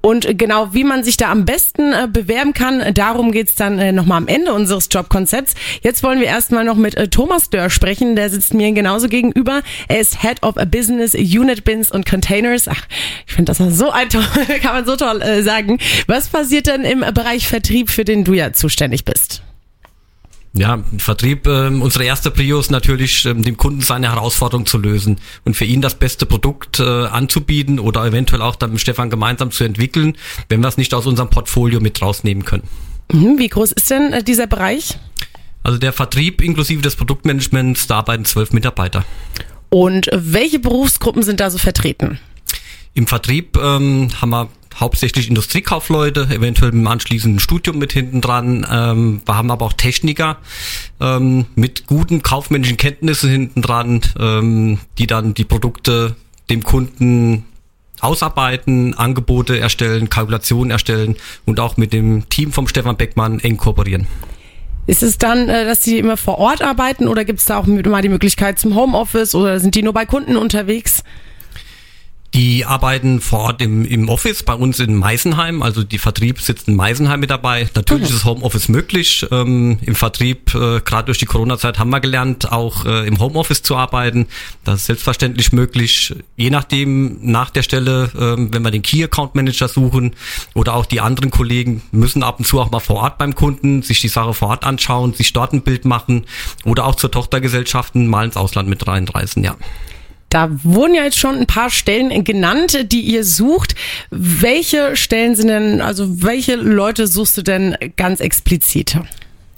Und 0.06 0.38
genau, 0.38 0.74
wie 0.74 0.84
man 0.84 1.06
sich 1.06 1.16
da 1.16 1.32
am 1.32 1.46
besten 1.46 1.94
äh, 1.94 2.10
bewerben 2.12 2.52
kann, 2.54 2.94
darum 2.94 3.32
geht's 3.32 3.56
dann 3.56 3.80
äh, 3.80 3.94
nochmal 3.94 4.18
am 4.18 4.28
Ende 4.28 4.54
unseres 4.54 4.90
Jobkonzepts. 4.92 5.56
Jetzt 5.82 6.04
wollen 6.04 6.20
wir 6.20 6.28
erstmal 6.28 6.66
noch 6.66 6.76
mit 6.76 6.96
äh, 6.96 7.08
Thomas 7.08 7.50
Dörr 7.50 7.70
sprechen, 7.70 8.18
der 8.18 8.30
sitzt 8.30 8.54
mir 8.54 8.70
genauso 8.74 9.08
gegenüber. 9.08 9.62
Er 9.88 10.02
ist 10.02 10.22
Head 10.22 10.44
of 10.44 10.56
Business 10.70 11.14
Unit 11.14 11.64
Bins 11.64 11.90
und 11.90 12.06
Containers. 12.06 12.68
Ach, 12.68 12.86
ich 13.26 13.34
finde 13.34 13.54
das 13.54 13.78
so 13.78 13.92
ein 13.92 14.10
toll, 14.10 14.26
kann 14.62 14.74
man 14.74 14.86
so 14.86 14.98
toll 14.98 15.22
äh, 15.22 15.42
sagen. 15.42 15.80
Was 16.08 16.28
passiert 16.28 16.68
denn 16.68 16.84
im 16.84 17.00
Bereich 17.00 17.48
Vertrieb, 17.48 17.90
für 17.90 18.04
den 18.04 18.26
du 18.26 18.34
ja 18.34 18.52
zuständig 18.52 19.06
bist? 19.06 19.42
Ja, 20.56 20.84
Vertrieb, 21.00 21.48
äh, 21.48 21.68
unsere 21.68 22.04
erste 22.04 22.30
Prio 22.30 22.60
ist 22.60 22.70
natürlich, 22.70 23.26
ähm, 23.26 23.42
dem 23.42 23.58
Kunden 23.58 23.82
seine 23.82 24.12
Herausforderung 24.12 24.68
zu 24.68 24.78
lösen 24.78 25.20
und 25.46 25.56
für 25.56 25.66
ihn 25.66 25.82
das 25.82 25.96
beste 25.96 26.28
Produkt 26.28 26.80
äh, 26.80 26.84
anzubieten 26.84 27.80
oder 27.80 28.06
eventuell 28.06 28.44
auch 28.44 28.56
dann 28.56 28.72
mit 28.72 28.80
Stefan 28.80 29.10
gemeinsam 29.10 29.50
zu 29.50 29.64
entwickeln, 29.64 30.16
wenn 30.50 30.62
wir 30.62 30.68
es 30.68 30.78
nicht 30.78 30.94
aus 30.94 31.08
unserem 31.08 31.32
Portfolio 31.32 31.80
mit 31.80 32.00
rausnehmen 32.00 32.46
können. 32.46 32.64
Mhm, 33.12 33.40
wie 33.40 33.48
groß 33.48 33.72
ist 33.72 33.90
denn 33.90 34.14
äh, 34.14 34.24
dieser 34.24 34.46
Bereich? 34.46 35.00
Also 35.64 35.80
der 35.80 35.92
Vertrieb 35.92 36.40
inklusive 36.42 36.84
des 36.84 36.96
Produktmanagements, 36.98 37.88
da 37.88 37.98
arbeiten 37.98 38.26
zwölf 38.26 38.54
Mitarbeiter. 38.54 39.06
Und 39.70 40.08
welche 40.14 40.60
Berufsgruppen 40.60 41.24
sind 41.24 41.40
da 41.40 41.50
so 41.50 41.58
vertreten? 41.58 42.20
Im 42.94 43.08
Vertrieb 43.08 43.58
ähm, 43.58 44.10
haben 44.22 44.30
wir 44.30 44.50
hauptsächlich 44.80 45.28
Industriekaufleute, 45.28 46.28
eventuell 46.32 46.72
einem 46.72 46.88
anschließenden 46.88 47.40
Studium 47.40 47.78
mit 47.78 47.94
hinten 47.94 48.22
dran. 48.22 48.66
Ähm, 48.70 49.22
wir 49.26 49.36
haben 49.36 49.52
aber 49.52 49.66
auch 49.66 49.74
Techniker 49.74 50.38
ähm, 51.00 51.46
mit 51.56 51.88
guten 51.88 52.24
kaufmännischen 52.24 52.78
Kenntnissen 52.78 53.30
hinten 53.30 53.62
dran, 53.62 54.02
ähm, 54.20 54.80
die 54.98 55.08
dann 55.08 55.34
die 55.34 55.46
Produkte 55.46 56.16
dem 56.50 56.64
Kunden 56.64 57.46
ausarbeiten, 58.00 58.94
Angebote 58.96 59.58
erstellen, 59.60 60.10
Kalkulationen 60.10 60.72
erstellen 60.72 61.16
und 61.46 61.60
auch 61.60 61.78
mit 61.78 61.94
dem 61.94 62.28
Team 62.30 62.52
vom 62.52 62.68
Stefan 62.68 62.98
Beckmann 62.98 63.40
eng 63.40 63.58
kooperieren. 63.58 64.08
Ist 64.86 65.02
es 65.02 65.18
dann, 65.18 65.48
äh, 65.48 65.66
dass 65.66 65.82
die 65.82 65.98
immer 65.98 66.18
vor 66.18 66.38
Ort 66.38 66.62
arbeiten 66.62 67.08
oder 67.08 67.24
gibt 67.24 67.40
es 67.40 67.46
da 67.46 67.58
auch 67.58 67.66
mal 67.66 68.02
die 68.02 68.10
Möglichkeit 68.10 68.60
zum 68.60 68.76
Homeoffice 68.76 69.34
oder 69.34 69.60
sind 69.60 69.76
die 69.76 69.82
nur 69.82 69.94
bei 69.94 70.06
Kunden 70.06 70.36
unterwegs? 70.36 71.04
Die 72.34 72.66
arbeiten 72.66 73.22
vor 73.22 73.40
Ort 73.40 73.62
im, 73.62 73.86
im 73.86 74.10
Office 74.10 74.42
bei 74.42 74.56
uns 74.56 74.80
in 74.80 74.96
Meisenheim, 74.96 75.62
also 75.62 75.84
die 75.84 76.00
Vertrieb 76.00 76.42
sitzt 76.42 76.68
in 76.68 76.76
Meisenheim 76.76 77.20
mit 77.20 77.30
dabei. 77.30 77.70
Natürlich 77.76 78.10
mhm. 78.10 78.16
ist 78.16 78.26
Homeoffice 78.26 78.70
möglich. 78.70 79.26
Ähm, 79.30 79.78
Im 79.82 79.94
Vertrieb, 79.94 80.56
äh, 80.56 80.82
gerade 80.82 81.06
durch 81.06 81.20
die 81.20 81.28
Corona-Zeit, 81.28 81.78
haben 81.78 81.92
wir 81.92 82.00
gelernt, 82.00 82.52
auch 82.52 82.86
äh, 82.86 83.08
im 83.08 83.20
Homeoffice 83.20 83.62
zu 83.62 83.76
arbeiten. 83.76 84.28
Das 84.64 84.80
ist 84.80 84.86
selbstverständlich 84.88 85.52
möglich. 85.54 86.16
Je 86.36 86.50
nachdem, 86.50 87.20
nach 87.22 87.52
der 87.52 87.62
Stelle, 87.62 88.06
äh, 88.16 88.52
wenn 88.52 88.64
wir 88.64 88.72
den 88.72 88.82
Key 88.82 89.04
Account 89.04 89.36
Manager 89.36 89.68
suchen 89.68 90.16
oder 90.56 90.74
auch 90.74 90.88
die 90.88 91.02
anderen 91.02 91.30
Kollegen, 91.30 91.84
müssen 91.92 92.24
ab 92.24 92.40
und 92.40 92.46
zu 92.46 92.60
auch 92.60 92.72
mal 92.72 92.80
vor 92.80 92.96
Ort 92.96 93.20
beim 93.20 93.36
Kunden 93.36 93.84
sich 93.84 94.02
die 94.02 94.08
Sache 94.08 94.34
vor 94.34 94.48
Ort 94.48 94.64
anschauen, 94.64 95.14
sich 95.14 95.34
dort 95.34 95.54
ein 95.54 95.62
Bild 95.62 95.86
machen 95.86 96.26
oder 96.64 96.86
auch 96.86 96.96
zur 96.96 97.12
Tochtergesellschaften 97.12 98.08
mal 98.08 98.26
ins 98.26 98.38
Ausland 98.38 98.70
mit 98.70 98.88
reinreisen, 98.88 99.44
ja. 99.44 99.56
Da 100.34 100.50
wurden 100.64 100.96
ja 100.96 101.04
jetzt 101.04 101.20
schon 101.20 101.36
ein 101.36 101.46
paar 101.46 101.70
Stellen 101.70 102.24
genannt, 102.24 102.92
die 102.92 103.02
ihr 103.02 103.24
sucht. 103.24 103.76
Welche 104.10 104.96
Stellen 104.96 105.36
sind 105.36 105.50
denn, 105.50 105.80
also 105.80 106.24
welche 106.24 106.56
Leute 106.56 107.06
suchst 107.06 107.38
du 107.38 107.44
denn 107.44 107.78
ganz 107.98 108.20
explizit? 108.20 108.98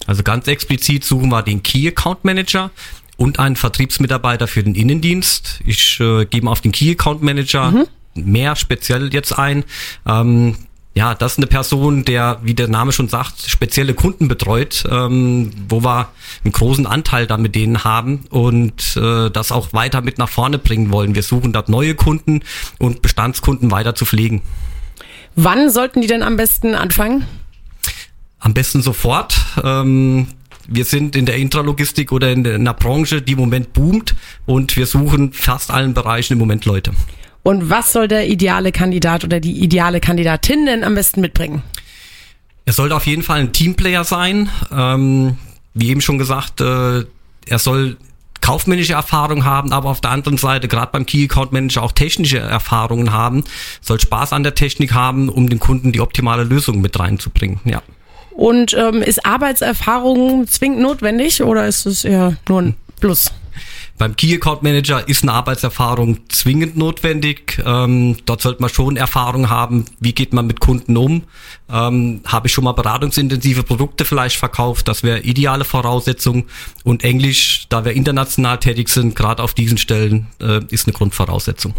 Also 0.05 0.21
ganz 0.21 0.49
explizit 0.49 1.05
suchen 1.05 1.29
wir 1.29 1.43
den 1.43 1.63
Key 1.63 1.88
Account 1.88 2.25
Manager 2.25 2.71
und 3.15 3.39
einen 3.39 3.55
Vertriebsmitarbeiter 3.55 4.49
für 4.49 4.63
den 4.63 4.75
Innendienst. 4.75 5.61
Ich 5.65 5.97
äh, 6.01 6.25
gebe 6.25 6.49
auf 6.49 6.59
den 6.59 6.73
Key 6.73 6.91
Account 6.91 7.23
Manager 7.23 7.71
mhm. 7.71 7.88
mehr 8.15 8.57
speziell 8.57 9.13
jetzt 9.13 9.31
ein. 9.31 9.63
Ähm, 10.05 10.57
ja, 10.97 11.13
das 11.13 11.34
ist 11.34 11.39
eine 11.39 11.47
Person, 11.47 12.05
der, 12.05 12.39
wie 12.41 12.53
der 12.53 12.69
Name 12.69 12.93
schon 12.93 13.10
sagt, 13.10 13.49
spezielle 13.49 13.93
Kunden 13.93 14.29
betreut, 14.29 14.86
ähm, 14.89 15.51
wo 15.67 15.84
wir 15.84 16.08
einen 16.45 16.53
großen 16.53 16.88
Anteil 16.88 17.27
da 17.27 17.38
mit 17.38 17.53
denen 17.53 17.84
haben 17.84 18.23
und 18.29 18.95
äh, 18.95 19.29
das 19.29 19.51
auch 19.51 19.73
weiter 19.73 20.01
mit 20.01 20.17
nach 20.17 20.29
vorne 20.29 20.58
bringen 20.58 20.91
wollen. 20.91 21.13
Wir 21.13 21.23
suchen 21.23 21.51
dort 21.51 21.67
neue 21.67 21.95
Kunden 21.95 22.43
und 22.79 23.01
Bestandskunden 23.01 23.71
weiter 23.71 23.93
zu 23.93 24.05
pflegen. 24.05 24.41
Wann 25.36 25.69
sollten 25.69 25.99
die 25.99 26.08
denn 26.08 26.23
am 26.23 26.38
besten 26.38 26.75
anfangen? 26.75 27.25
Am 28.39 28.53
besten 28.53 28.81
sofort. 28.81 29.36
Ähm, 29.65 30.27
wir 30.65 30.86
sind 30.86 31.17
in 31.17 31.25
der 31.25 31.36
Intralogistik 31.36 32.13
oder 32.13 32.31
in 32.31 32.47
einer 32.47 32.73
Branche, 32.73 33.21
die 33.21 33.34
im 33.34 33.39
Moment 33.39 33.73
boomt 33.73 34.15
und 34.45 34.77
wir 34.77 34.86
suchen 34.86 35.34
fast 35.34 35.71
allen 35.71 35.93
Bereichen 35.93 36.34
im 36.34 36.39
Moment 36.39 36.63
Leute. 36.63 36.93
Und 37.45 37.69
was 37.69 37.93
soll 37.93 38.08
der 38.08 38.27
ideale 38.27 38.71
Kandidat 38.71 39.23
oder 39.23 39.39
die 39.39 39.60
ideale 39.63 39.99
Kandidatin 39.99 40.65
denn 40.65 40.84
am 40.84 40.95
besten 40.95 41.21
mitbringen? 41.21 41.62
Er 42.65 42.73
sollte 42.73 42.95
auf 42.95 43.05
jeden 43.05 43.21
Fall 43.21 43.39
ein 43.39 43.53
Teamplayer 43.53 44.03
sein. 44.03 44.49
Ähm, 44.75 45.38
wie 45.75 45.89
eben 45.89 46.01
schon 46.01 46.17
gesagt, 46.17 46.60
äh, 46.62 47.03
er 47.45 47.60
soll 47.60 47.97
kaufmännische 48.41 48.93
Erfahrung 48.93 49.45
haben, 49.45 49.73
aber 49.73 49.89
auf 49.89 50.01
der 50.01 50.10
anderen 50.10 50.39
Seite, 50.39 50.67
gerade 50.67 50.91
beim 50.91 51.05
Key 51.05 51.25
Account 51.25 51.51
Manager, 51.51 51.84
auch 51.84 51.91
technische 51.91 52.39
Erfahrungen 52.39 53.13
haben, 53.13 53.43
soll 53.79 53.99
Spaß 53.99 54.34
an 54.34 54.41
der 54.41 54.55
Technik 54.55 54.95
haben, 54.95 55.29
um 55.29 55.47
den 55.47 55.60
Kunden 55.60 55.91
die 55.91 56.01
optimale 56.01 56.45
Lösung 56.45 56.81
mit 56.81 56.99
reinzubringen. 56.99 57.60
Ja. 57.63 57.84
Und 58.31 58.73
ähm, 58.73 59.03
ist 59.03 59.23
Arbeitserfahrung 59.23 60.47
zwingend 60.47 60.79
notwendig 60.79 61.43
oder 61.43 61.67
ist 61.67 61.86
es 61.86 62.05
eher 62.05 62.38
nur 62.49 62.63
ein 62.63 62.75
Plus? 62.99 63.31
Beim 63.97 64.17
Key 64.17 64.36
Account 64.36 64.62
Manager 64.62 65.08
ist 65.08 65.23
eine 65.23 65.31
Arbeitserfahrung 65.31 66.29
zwingend 66.29 66.75
notwendig. 66.75 67.62
Ähm, 67.65 68.17
dort 68.25 68.41
sollte 68.41 68.62
man 68.62 68.69
schon 68.69 68.97
Erfahrung 68.97 69.49
haben, 69.49 69.86
wie 70.01 70.12
geht 70.12 70.34
man 70.34 70.47
mit 70.47 70.60
Kunden 70.60 70.97
um. 70.97 71.23
Ähm, 71.69 72.21
Habe 72.25 72.47
ich 72.47 72.53
schon 72.53 72.65
mal 72.65 72.73
beratungsintensive 72.73 73.63
Produkte 73.63 74.03
vielleicht 74.03 74.36
verkauft, 74.36 74.89
das 74.89 75.03
wäre 75.03 75.21
ideale 75.21 75.63
Voraussetzung. 75.63 76.45
Und 76.84 77.05
Englisch, 77.05 77.67
da 77.69 77.86
wir 77.86 77.93
international 77.93 78.60
tätig 78.60 78.89
sind, 78.89 79.15
gerade 79.15 79.41
auf 79.41 79.53
diesen 79.53 79.77
Stellen, 79.77 80.27
äh, 80.41 80.60
ist 80.69 80.88
eine 80.88 80.93
Grundvoraussetzung. 80.93 81.73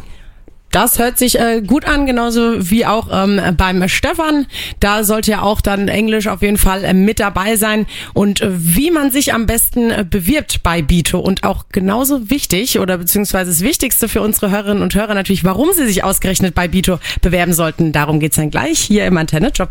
Das 0.76 0.98
hört 0.98 1.16
sich 1.16 1.40
äh, 1.40 1.62
gut 1.62 1.86
an, 1.86 2.04
genauso 2.04 2.70
wie 2.70 2.84
auch 2.84 3.08
ähm, 3.10 3.40
beim 3.56 3.88
Stefan. 3.88 4.44
Da 4.78 5.04
sollte 5.04 5.30
ja 5.30 5.40
auch 5.40 5.62
dann 5.62 5.88
Englisch 5.88 6.26
auf 6.26 6.42
jeden 6.42 6.58
Fall 6.58 6.84
äh, 6.84 6.92
mit 6.92 7.18
dabei 7.18 7.56
sein. 7.56 7.86
Und 8.12 8.42
äh, 8.42 8.50
wie 8.52 8.90
man 8.90 9.10
sich 9.10 9.32
am 9.32 9.46
besten 9.46 9.90
äh, 9.90 10.04
bewirbt 10.06 10.62
bei 10.62 10.82
Bito 10.82 11.18
und 11.18 11.44
auch 11.44 11.64
genauso 11.72 12.28
wichtig 12.28 12.78
oder 12.78 12.98
beziehungsweise 12.98 13.52
das 13.52 13.62
Wichtigste 13.62 14.06
für 14.06 14.20
unsere 14.20 14.50
Hörerinnen 14.50 14.82
und 14.82 14.94
Hörer 14.94 15.14
natürlich, 15.14 15.44
warum 15.44 15.70
sie 15.72 15.86
sich 15.86 16.04
ausgerechnet 16.04 16.54
bei 16.54 16.68
Bito 16.68 16.98
bewerben 17.22 17.54
sollten. 17.54 17.92
Darum 17.92 18.20
geht's 18.20 18.36
dann 18.36 18.50
gleich 18.50 18.78
hier 18.78 19.06
im 19.06 19.16
Antenne 19.16 19.52
Job 19.54 19.70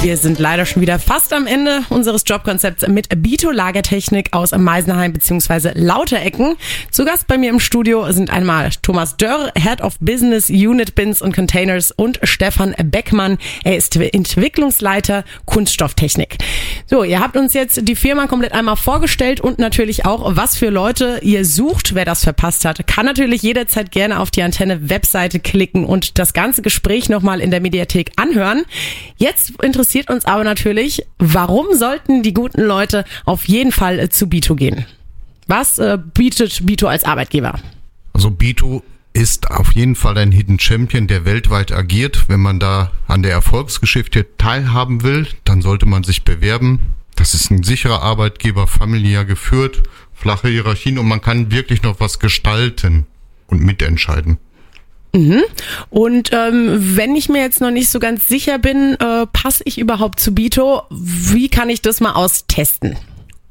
Wir 0.00 0.16
sind 0.16 0.38
leider 0.38 0.64
schon 0.64 0.80
wieder 0.80 1.00
fast 1.00 1.32
am 1.32 1.48
Ende 1.48 1.82
unseres 1.88 2.22
Jobkonzepts 2.24 2.86
mit 2.86 3.08
Bito 3.20 3.50
Lagertechnik 3.50 4.28
aus 4.32 4.52
Meisenheim 4.56 5.12
bzw. 5.12 5.72
Lauterecken. 5.74 6.54
Zu 6.92 7.04
Gast 7.04 7.26
bei 7.26 7.36
mir 7.36 7.50
im 7.50 7.58
Studio 7.58 8.10
sind 8.12 8.30
einmal 8.30 8.70
Thomas 8.80 9.16
Dörr, 9.16 9.50
Head 9.58 9.80
of 9.80 9.98
Business 9.98 10.50
Unit 10.50 10.94
Bins 10.94 11.20
und 11.20 11.34
Containers 11.34 11.90
und 11.90 12.20
Stefan 12.22 12.76
Beckmann. 12.80 13.38
Er 13.64 13.76
ist 13.76 13.96
Entwicklungsleiter 13.96 15.24
Kunststofftechnik. 15.46 16.38
So, 16.86 17.02
ihr 17.02 17.18
habt 17.18 17.36
uns 17.36 17.52
jetzt 17.52 17.80
die 17.88 17.96
Firma 17.96 18.28
komplett 18.28 18.52
einmal 18.52 18.76
vorgestellt 18.76 19.40
und 19.40 19.58
natürlich 19.58 20.06
auch, 20.06 20.36
was 20.36 20.56
für 20.56 20.70
Leute 20.70 21.18
ihr 21.22 21.44
sucht. 21.44 21.96
Wer 21.96 22.04
das 22.04 22.22
verpasst 22.22 22.64
hat, 22.64 22.86
kann 22.86 23.04
natürlich 23.04 23.42
jederzeit 23.42 23.90
gerne 23.90 24.20
auf 24.20 24.30
die 24.30 24.42
Antenne 24.42 24.88
Webseite 24.88 25.40
klicken 25.40 25.84
und 25.84 26.20
das 26.20 26.34
ganze 26.34 26.62
Gespräch 26.62 27.08
nochmal 27.08 27.40
in 27.40 27.50
der 27.50 27.60
Mediathek 27.60 28.12
anhören. 28.14 28.62
Jetzt 29.16 29.60
interessiert 29.60 29.87
interessiert 29.88 30.10
uns 30.10 30.26
aber 30.26 30.44
natürlich, 30.44 31.02
warum 31.18 31.74
sollten 31.74 32.22
die 32.22 32.34
guten 32.34 32.60
Leute 32.60 33.06
auf 33.24 33.48
jeden 33.48 33.72
Fall 33.72 33.98
äh, 33.98 34.10
zu 34.10 34.28
Bito 34.28 34.54
gehen? 34.54 34.84
Was 35.46 35.78
äh, 35.78 35.96
bietet 35.96 36.66
Bito 36.66 36.88
als 36.88 37.04
Arbeitgeber? 37.04 37.58
Also 38.12 38.30
Bito 38.30 38.82
ist 39.14 39.50
auf 39.50 39.72
jeden 39.72 39.94
Fall 39.94 40.18
ein 40.18 40.30
Hidden 40.30 40.58
Champion, 40.58 41.06
der 41.06 41.24
weltweit 41.24 41.72
agiert. 41.72 42.28
Wenn 42.28 42.40
man 42.40 42.60
da 42.60 42.92
an 43.06 43.22
der 43.22 43.32
Erfolgsgeschichte 43.32 44.26
teilhaben 44.36 45.02
will, 45.04 45.26
dann 45.44 45.62
sollte 45.62 45.86
man 45.86 46.04
sich 46.04 46.22
bewerben. 46.22 46.80
Das 47.16 47.32
ist 47.32 47.50
ein 47.50 47.62
sicherer 47.62 48.02
Arbeitgeber, 48.02 48.66
familiär 48.66 49.24
geführt, 49.24 49.84
flache 50.12 50.48
Hierarchien 50.48 50.98
und 50.98 51.08
man 51.08 51.22
kann 51.22 51.50
wirklich 51.50 51.82
noch 51.82 51.98
was 51.98 52.18
gestalten 52.18 53.06
und 53.46 53.62
mitentscheiden. 53.62 54.36
Mhm. 55.12 55.42
Und 55.90 56.30
ähm, 56.32 56.96
wenn 56.96 57.16
ich 57.16 57.28
mir 57.28 57.40
jetzt 57.40 57.60
noch 57.60 57.70
nicht 57.70 57.88
so 57.88 57.98
ganz 57.98 58.28
sicher 58.28 58.58
bin, 58.58 58.96
äh, 59.00 59.26
passe 59.26 59.62
ich 59.66 59.78
überhaupt 59.78 60.20
zu 60.20 60.34
Bito? 60.34 60.82
Wie 60.90 61.48
kann 61.48 61.70
ich 61.70 61.82
das 61.82 62.00
mal 62.00 62.12
austesten? 62.12 62.96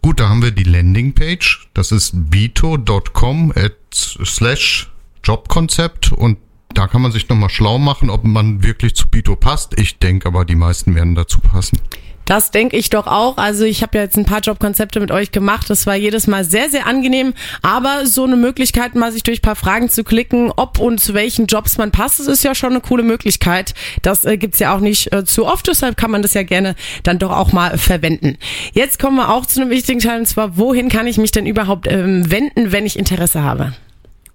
Gut, 0.02 0.20
da 0.20 0.30
haben 0.30 0.42
wir 0.42 0.52
die 0.52 0.64
Landingpage. 0.64 1.68
Das 1.74 1.92
ist 1.92 2.12
bito.com 2.30 3.54
slash 3.94 4.90
Jobkonzept 5.24 6.12
und 6.12 6.38
da 6.74 6.88
kann 6.88 7.02
man 7.02 7.12
sich 7.12 7.28
nochmal 7.28 7.50
schlau 7.50 7.80
machen, 7.80 8.10
ob 8.10 8.24
man 8.24 8.64
wirklich 8.64 8.96
zu 8.96 9.08
Bito 9.08 9.36
passt. 9.36 9.78
Ich 9.80 9.98
denke 9.98 10.28
aber, 10.28 10.46
die 10.46 10.56
meisten 10.56 10.96
werden 10.96 11.16
dazu 11.16 11.40
passen. 11.40 11.80
Das 12.28 12.52
denke 12.52 12.76
ich 12.76 12.90
doch 12.90 13.08
auch. 13.08 13.38
Also 13.38 13.64
ich 13.64 13.82
habe 13.82 13.98
ja 13.98 14.04
jetzt 14.04 14.18
ein 14.18 14.26
paar 14.26 14.42
Jobkonzepte 14.42 15.00
mit 15.00 15.12
euch 15.12 15.32
gemacht. 15.32 15.70
Das 15.70 15.88
war 15.88 15.96
jedes 15.96 16.28
Mal 16.28 16.44
sehr, 16.44 16.70
sehr 16.70 16.86
angenehm. 16.86 17.34
Aber 17.62 18.06
so 18.06 18.26
eine 18.26 18.36
Möglichkeit, 18.36 18.96
mal 18.96 19.14
sich 19.14 19.24
durch 19.24 19.40
ein 19.40 19.44
paar 19.44 19.56
Fragen 19.56 19.90
zu 19.90 20.04
klicken, 20.04 20.52
ob 20.56 20.78
und 20.78 21.00
zu 21.00 21.14
welchen 21.14 21.48
Jobs 21.48 21.78
man 21.78 21.92
passt, 21.92 22.20
das 22.20 22.28
ist 22.28 22.44
ja 22.44 22.54
schon 22.54 22.72
eine 22.72 22.82
coole 22.82 23.04
Möglichkeit. 23.04 23.74
Das 24.02 24.26
äh, 24.26 24.38
gibt's 24.38 24.60
ja 24.60 24.76
auch 24.76 24.82
nicht 24.82 25.14
äh, 25.14 25.24
zu 25.24 25.46
oft. 25.46 25.68
Deshalb 25.68 25.96
kann 25.96 26.12
man 26.12 26.22
das 26.22 26.34
ja 26.34 26.44
gerne 26.44 26.76
dann 27.04 27.18
doch 27.18 27.32
auch 27.32 27.54
mal 27.54 27.78
verwenden. 27.78 28.38
Jetzt 28.74 29.00
kommen 29.00 29.16
wir 29.16 29.30
auch 29.30 29.46
zu 29.46 29.62
einem 29.62 29.70
wichtigen 29.70 30.00
Teil. 30.00 30.20
Und 30.20 30.26
zwar, 30.26 30.58
wohin 30.58 30.90
kann 30.90 31.08
ich 31.08 31.18
mich 31.18 31.32
denn 31.32 31.46
überhaupt 31.46 31.88
ähm, 31.88 32.30
wenden, 32.30 32.74
wenn 32.74 32.86
ich 32.86 33.00
Interesse 33.00 33.42
habe? 33.42 33.74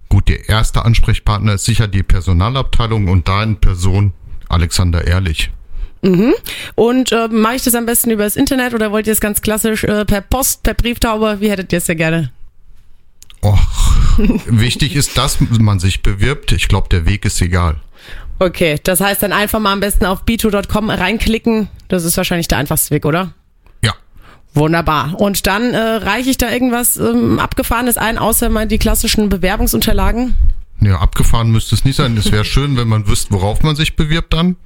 Gut, 0.09 0.29
der 0.29 0.49
erste 0.49 0.83
Ansprechpartner 0.83 1.53
ist 1.53 1.65
sicher 1.65 1.87
die 1.87 2.01
Personalabteilung 2.01 3.07
und 3.07 3.27
da 3.27 3.43
in 3.43 3.57
Person 3.57 4.13
Alexander 4.49 5.05
Ehrlich. 5.05 5.51
Mhm. 6.03 6.33
Und 6.75 7.11
äh, 7.11 7.29
mache 7.29 7.55
ich 7.55 7.63
das 7.63 7.75
am 7.75 7.85
besten 7.85 8.11
über 8.11 8.23
das 8.23 8.35
Internet 8.35 8.73
oder 8.73 8.91
wollt 8.91 9.07
ihr 9.07 9.13
es 9.13 9.21
ganz 9.21 9.41
klassisch 9.41 9.85
äh, 9.85 10.05
per 10.05 10.21
Post, 10.21 10.63
per 10.63 10.73
Brieftaube? 10.73 11.37
Wie 11.39 11.49
hättet 11.49 11.71
ihr 11.71 11.77
es 11.77 11.87
ja 11.87 11.93
gerne? 11.93 12.31
Och, 13.41 13.57
wichtig 14.45 14.95
ist, 14.95 15.17
dass 15.17 15.39
man 15.39 15.79
sich 15.79 16.03
bewirbt. 16.03 16.51
Ich 16.51 16.67
glaube, 16.67 16.89
der 16.89 17.05
Weg 17.05 17.25
ist 17.25 17.41
egal. 17.41 17.77
Okay, 18.39 18.79
das 18.83 18.99
heißt 18.99 19.23
dann 19.23 19.31
einfach 19.31 19.59
mal 19.59 19.71
am 19.71 19.79
besten 19.79 20.05
auf 20.05 20.23
b2.com 20.23 20.89
reinklicken. 20.89 21.69
Das 21.87 22.03
ist 22.03 22.17
wahrscheinlich 22.17 22.49
der 22.49 22.57
einfachste 22.57 22.93
Weg, 22.93 23.05
oder? 23.05 23.33
Ja. 23.81 23.93
Wunderbar. 24.53 25.19
Und 25.19 25.47
dann 25.47 25.73
äh, 25.73 25.77
reiche 25.77 26.31
ich 26.31 26.37
da 26.37 26.51
irgendwas 26.51 26.97
ähm, 26.97 27.39
Abgefahrenes 27.39 27.97
ein, 27.97 28.17
außer 28.17 28.49
mal 28.49 28.67
die 28.67 28.77
klassischen 28.77 29.29
Bewerbungsunterlagen? 29.29 30.35
Ja, 30.81 30.99
abgefahren 30.99 31.51
müsste 31.51 31.75
es 31.75 31.85
nicht 31.85 31.95
sein. 31.95 32.17
Es 32.17 32.33
wäre 32.33 32.43
schön, 32.43 32.75
wenn 32.75 32.89
man 32.89 33.07
wüsste, 33.07 33.31
worauf 33.31 33.63
man 33.63 33.77
sich 33.77 33.95
bewirbt 33.95 34.33
dann. 34.33 34.57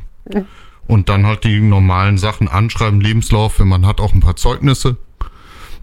Und 0.87 1.09
dann 1.09 1.25
halt 1.25 1.43
die 1.43 1.59
normalen 1.59 2.17
Sachen 2.17 2.47
anschreiben, 2.47 3.01
Lebenslauf, 3.01 3.59
wenn 3.59 3.67
man 3.67 3.85
hat 3.85 3.99
auch 3.99 4.13
ein 4.13 4.21
paar 4.21 4.35
Zeugnisse. 4.35 4.97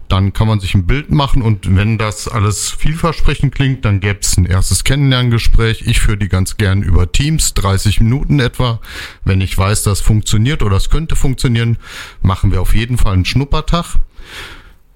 Dann 0.07 0.33
kann 0.33 0.47
man 0.47 0.59
sich 0.59 0.75
ein 0.75 0.85
Bild 0.85 1.09
machen 1.09 1.41
und 1.41 1.75
wenn 1.75 1.97
das 1.97 2.27
alles 2.27 2.69
vielversprechend 2.69 3.55
klingt, 3.55 3.85
dann 3.85 3.99
gäbe 3.99 4.19
es 4.21 4.37
ein 4.37 4.45
erstes 4.45 4.83
Kennenlerngespräch. 4.83 5.83
Ich 5.87 5.99
führe 5.99 6.17
die 6.17 6.27
ganz 6.27 6.57
gern 6.57 6.83
über 6.83 7.11
Teams, 7.11 7.55
30 7.55 8.01
Minuten 8.01 8.39
etwa. 8.39 8.81
Wenn 9.23 9.41
ich 9.41 9.57
weiß, 9.57 9.81
das 9.81 10.01
funktioniert 10.01 10.61
oder 10.61 10.77
es 10.77 10.91
könnte 10.91 11.15
funktionieren, 11.15 11.77
machen 12.21 12.51
wir 12.51 12.61
auf 12.61 12.75
jeden 12.75 12.99
Fall 12.99 13.13
einen 13.13 13.25
Schnuppertag. 13.25 13.95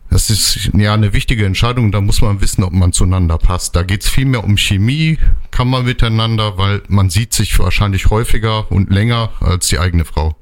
Das 0.09 0.29
ist 0.29 0.71
ja 0.73 0.93
eine 0.93 1.13
wichtige 1.13 1.45
Entscheidung, 1.45 1.91
da 1.91 2.01
muss 2.01 2.21
man 2.21 2.41
wissen, 2.41 2.63
ob 2.63 2.73
man 2.73 2.93
zueinander 2.93 3.37
passt. 3.37 3.75
Da 3.75 3.83
geht's 3.83 4.09
viel 4.09 4.25
mehr 4.25 4.43
um 4.43 4.57
Chemie, 4.57 5.19
kann 5.51 5.67
man 5.67 5.85
miteinander, 5.85 6.57
weil 6.57 6.81
man 6.87 7.09
sieht 7.09 7.33
sich 7.33 7.57
wahrscheinlich 7.59 8.09
häufiger 8.09 8.71
und 8.71 8.89
länger 8.89 9.31
als 9.39 9.67
die 9.67 9.77
eigene 9.77 10.05
Frau. 10.05 10.35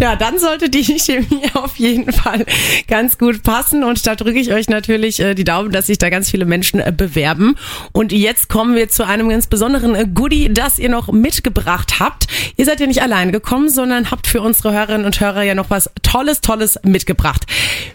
Ja, 0.00 0.16
dann 0.16 0.38
sollte 0.38 0.68
die 0.68 0.82
Chemie 0.82 1.44
auf 1.54 1.76
jeden 1.76 2.12
Fall 2.12 2.44
ganz 2.88 3.18
gut 3.18 3.42
passen 3.42 3.84
und 3.84 4.06
da 4.06 4.14
drücke 4.16 4.38
ich 4.38 4.52
euch 4.52 4.68
natürlich 4.68 5.20
äh, 5.20 5.34
die 5.34 5.44
Daumen, 5.44 5.70
dass 5.70 5.86
sich 5.86 5.98
da 5.98 6.10
ganz 6.10 6.30
viele 6.30 6.44
Menschen 6.44 6.80
äh, 6.80 6.92
bewerben. 6.96 7.56
Und 7.92 8.12
jetzt 8.12 8.48
kommen 8.48 8.74
wir 8.74 8.88
zu 8.88 9.06
einem 9.06 9.28
ganz 9.28 9.46
besonderen 9.46 9.94
äh, 9.94 10.06
Goodie, 10.12 10.52
das 10.52 10.78
ihr 10.78 10.88
noch 10.88 11.12
mitgebracht 11.12 12.00
habt. 12.00 12.26
Ihr 12.56 12.64
seid 12.64 12.80
ja 12.80 12.86
nicht 12.86 13.02
allein 13.02 13.32
gekommen, 13.32 13.68
sondern 13.68 14.10
habt 14.10 14.26
für 14.26 14.40
unsere 14.40 14.72
Hörerinnen 14.72 15.06
und 15.06 15.20
Hörer 15.20 15.42
ja 15.42 15.54
noch 15.54 15.70
was 15.70 15.90
Tolles, 16.02 16.40
Tolles 16.40 16.78
mitgebracht. 16.82 17.46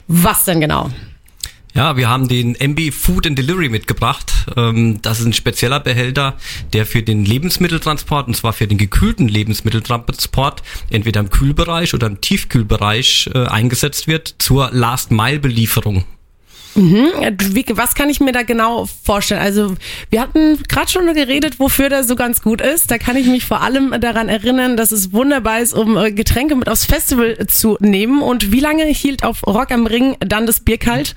Was 0.08 0.46
denn 0.46 0.62
genau? 0.62 0.90
Ja, 1.76 1.98
wir 1.98 2.08
haben 2.08 2.30
den 2.30 2.56
MB 2.56 2.94
Food 2.94 3.28
and 3.28 3.38
Delivery 3.38 3.68
mitgebracht. 3.68 4.32
Ähm, 4.56 5.02
das 5.02 5.20
ist 5.20 5.26
ein 5.26 5.34
spezieller 5.34 5.82
Behälter, 5.82 6.38
der 6.72 6.86
für 6.86 7.04
den 7.04 7.26
Lebensmitteltransport, 7.26 8.30
und 8.30 8.34
zwar 8.34 8.54
für 8.54 8.66
den 8.66 8.78
gekühlten 8.78 9.28
Lebensmitteltransport, 9.28 10.64
entweder 10.90 11.20
im 11.20 11.30
Kühlbereich 11.30 11.94
oder 11.94 12.08
im 12.08 12.22
Tiefkühlbereich 12.22 13.30
äh, 13.34 13.48
eingesetzt 13.48 14.08
wird 14.08 14.36
zur 14.40 14.70
Last-Mile-Belieferung. 14.72 16.06
Mhm. 16.76 17.08
Was 17.74 17.96
kann 17.96 18.10
ich 18.10 18.22
mir 18.22 18.32
da 18.32 18.44
genau 18.44 18.88
vorstellen? 19.04 19.42
Also 19.42 19.76
wir 20.10 20.22
hatten 20.22 20.62
gerade 20.70 20.90
schon 20.90 21.14
geredet, 21.14 21.60
wofür 21.60 21.90
der 21.90 22.06
so 22.06 22.16
ganz 22.16 22.42
gut 22.42 22.62
ist. 22.62 22.90
Da 22.90 22.98
kann 22.98 23.18
ich 23.18 23.28
mich 23.28 23.46
vor 23.46 23.62
allem 23.62 23.94
daran 24.00 24.30
erinnern, 24.30 24.78
dass 24.78 24.94
es 24.94 25.12
wunderbar 25.12 25.60
ist, 25.60 25.74
um 25.74 25.98
äh, 25.98 26.14
Getränke 26.14 26.56
mit 26.56 26.70
aufs 26.70 26.86
Festival 26.86 27.38
zu 27.48 27.78
nehmen. 27.82 28.22
Und 28.22 28.54
wie 28.54 28.62
lange 28.62 28.86
hielt 28.86 29.26
auf 29.26 29.46
Rock 29.46 29.72
am 29.72 29.88
Ring 29.88 30.16
dann 30.20 30.46
das 30.46 30.62
Bier 30.62 30.78
kalt? 30.78 31.16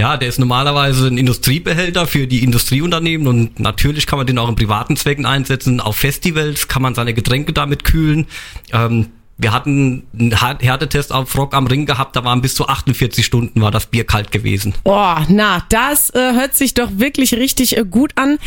Ja, 0.00 0.16
der 0.16 0.30
ist 0.30 0.38
normalerweise 0.38 1.08
ein 1.08 1.18
Industriebehälter 1.18 2.06
für 2.06 2.26
die 2.26 2.42
Industrieunternehmen 2.42 3.26
und 3.26 3.60
natürlich 3.60 4.06
kann 4.06 4.16
man 4.18 4.26
den 4.26 4.38
auch 4.38 4.48
in 4.48 4.56
privaten 4.56 4.96
Zwecken 4.96 5.26
einsetzen. 5.26 5.78
Auf 5.78 5.94
Festivals 5.94 6.68
kann 6.68 6.80
man 6.80 6.94
seine 6.94 7.12
Getränke 7.12 7.52
damit 7.52 7.84
kühlen. 7.84 8.26
Ähm, 8.72 9.08
wir 9.36 9.52
hatten 9.52 10.04
einen 10.18 10.32
Härtetest 10.32 11.12
auf 11.12 11.36
Rock 11.36 11.54
am 11.54 11.66
Ring 11.66 11.84
gehabt, 11.84 12.16
da 12.16 12.24
waren 12.24 12.40
bis 12.40 12.54
zu 12.54 12.66
48 12.66 13.26
Stunden 13.26 13.60
war 13.60 13.70
das 13.70 13.86
Bier 13.86 14.04
kalt 14.04 14.32
gewesen. 14.32 14.74
Oh, 14.84 15.16
na, 15.28 15.64
das 15.68 16.08
äh, 16.10 16.32
hört 16.32 16.54
sich 16.54 16.72
doch 16.72 16.88
wirklich 16.94 17.34
richtig 17.34 17.76
äh, 17.76 17.84
gut 17.84 18.12
an. 18.16 18.38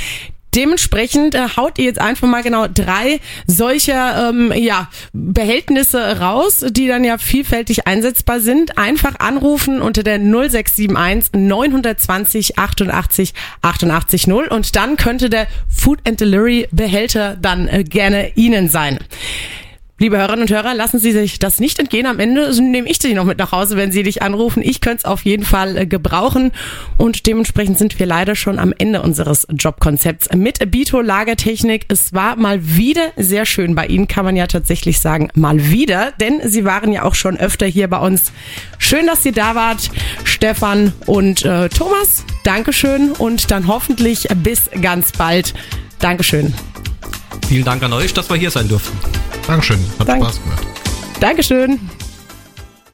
Dementsprechend 0.56 1.36
äh, 1.36 1.48
haut 1.58 1.80
ihr 1.80 1.86
jetzt 1.86 2.00
einfach 2.00 2.28
mal 2.28 2.44
genau 2.44 2.68
drei 2.68 3.20
solcher 3.48 4.30
ähm, 4.30 4.54
ja, 4.56 4.90
Behältnisse 5.14 6.20
raus, 6.20 6.66
die 6.70 6.88
dann 6.88 7.04
ja 7.04 7.18
vielfältig 7.18 7.88
einsetzbar 7.88 8.40
sind. 8.40 8.78
Einfach 8.78 9.20
anrufen 9.20 9.82
unter 9.82 10.04
der 10.04 10.20
0671 10.20 11.34
920 11.34 12.58
88 12.58 13.34
88 13.62 14.28
0 14.28 14.48
und 14.48 14.76
dann 14.76 14.98
könnte 14.98 15.30
der 15.30 15.48
Food 15.68 16.00
and 16.08 16.20
Delivery 16.20 16.68
Behälter 16.72 17.38
dann 17.42 17.68
äh, 17.68 17.84
gerne 17.84 18.32
Ihnen 18.36 18.70
sein. 18.70 19.00
Liebe 20.04 20.18
Hörerinnen 20.18 20.42
und 20.42 20.52
Hörer, 20.52 20.74
lassen 20.74 21.00
Sie 21.00 21.14
sich 21.14 21.40
das 21.40 21.62
nicht 21.62 21.80
entgehen. 21.80 22.08
Am 22.08 22.20
Ende 22.20 22.54
nehme 22.62 22.90
ich 22.90 22.98
Sie 23.02 23.14
noch 23.14 23.24
mit 23.24 23.38
nach 23.38 23.54
Hause, 23.54 23.78
wenn 23.78 23.94
Sie 23.94 24.04
dich 24.04 24.22
anrufen. 24.22 24.62
Ich 24.62 24.82
könnte 24.82 24.98
es 24.98 25.06
auf 25.06 25.24
jeden 25.24 25.46
Fall 25.46 25.78
äh, 25.78 25.86
gebrauchen. 25.86 26.52
Und 26.98 27.26
dementsprechend 27.26 27.78
sind 27.78 27.98
wir 27.98 28.06
leider 28.06 28.36
schon 28.36 28.60
am 28.60 28.74
Ende 28.78 29.02
unseres 29.02 29.48
Jobkonzepts 29.50 30.28
mit 30.36 30.70
Bito 30.70 31.00
Lagertechnik. 31.00 31.86
Es 31.88 32.12
war 32.12 32.36
mal 32.36 32.60
wieder 32.62 33.14
sehr 33.16 33.46
schön 33.46 33.76
bei 33.76 33.86
Ihnen, 33.86 34.10
kann 34.10 34.26
man 34.26 34.36
ja 34.36 34.46
tatsächlich 34.48 35.00
sagen, 35.00 35.30
mal 35.36 35.70
wieder. 35.70 36.12
Denn 36.20 36.42
Sie 36.44 36.66
waren 36.66 36.92
ja 36.92 37.04
auch 37.04 37.16
schon 37.16 37.38
öfter 37.38 37.66
hier 37.66 37.88
bei 37.88 38.00
uns. 38.00 38.34
Schön, 38.80 39.08
dass 39.08 39.24
Sie 39.24 39.32
da 39.32 39.56
wart, 39.56 39.90
Stefan 40.26 40.92
und 41.06 41.46
äh, 41.46 41.70
Thomas. 41.70 42.26
Dankeschön 42.44 43.14
und 43.14 43.52
dann 43.52 43.68
hoffentlich 43.68 44.28
bis 44.44 44.70
ganz 44.82 45.14
bald. 45.14 45.54
Dankeschön. 46.00 46.54
Vielen 47.48 47.66
Dank 47.66 47.84
an 47.84 47.94
euch, 47.94 48.14
dass 48.14 48.30
wir 48.30 48.38
hier 48.38 48.52
sein 48.52 48.68
durften. 48.68 48.98
Dankeschön, 49.48 49.80
hat 50.00 50.08
Dank. 50.08 50.24
Spaß 50.24 50.42
gemacht. 50.42 50.68
Dankeschön. 51.20 51.80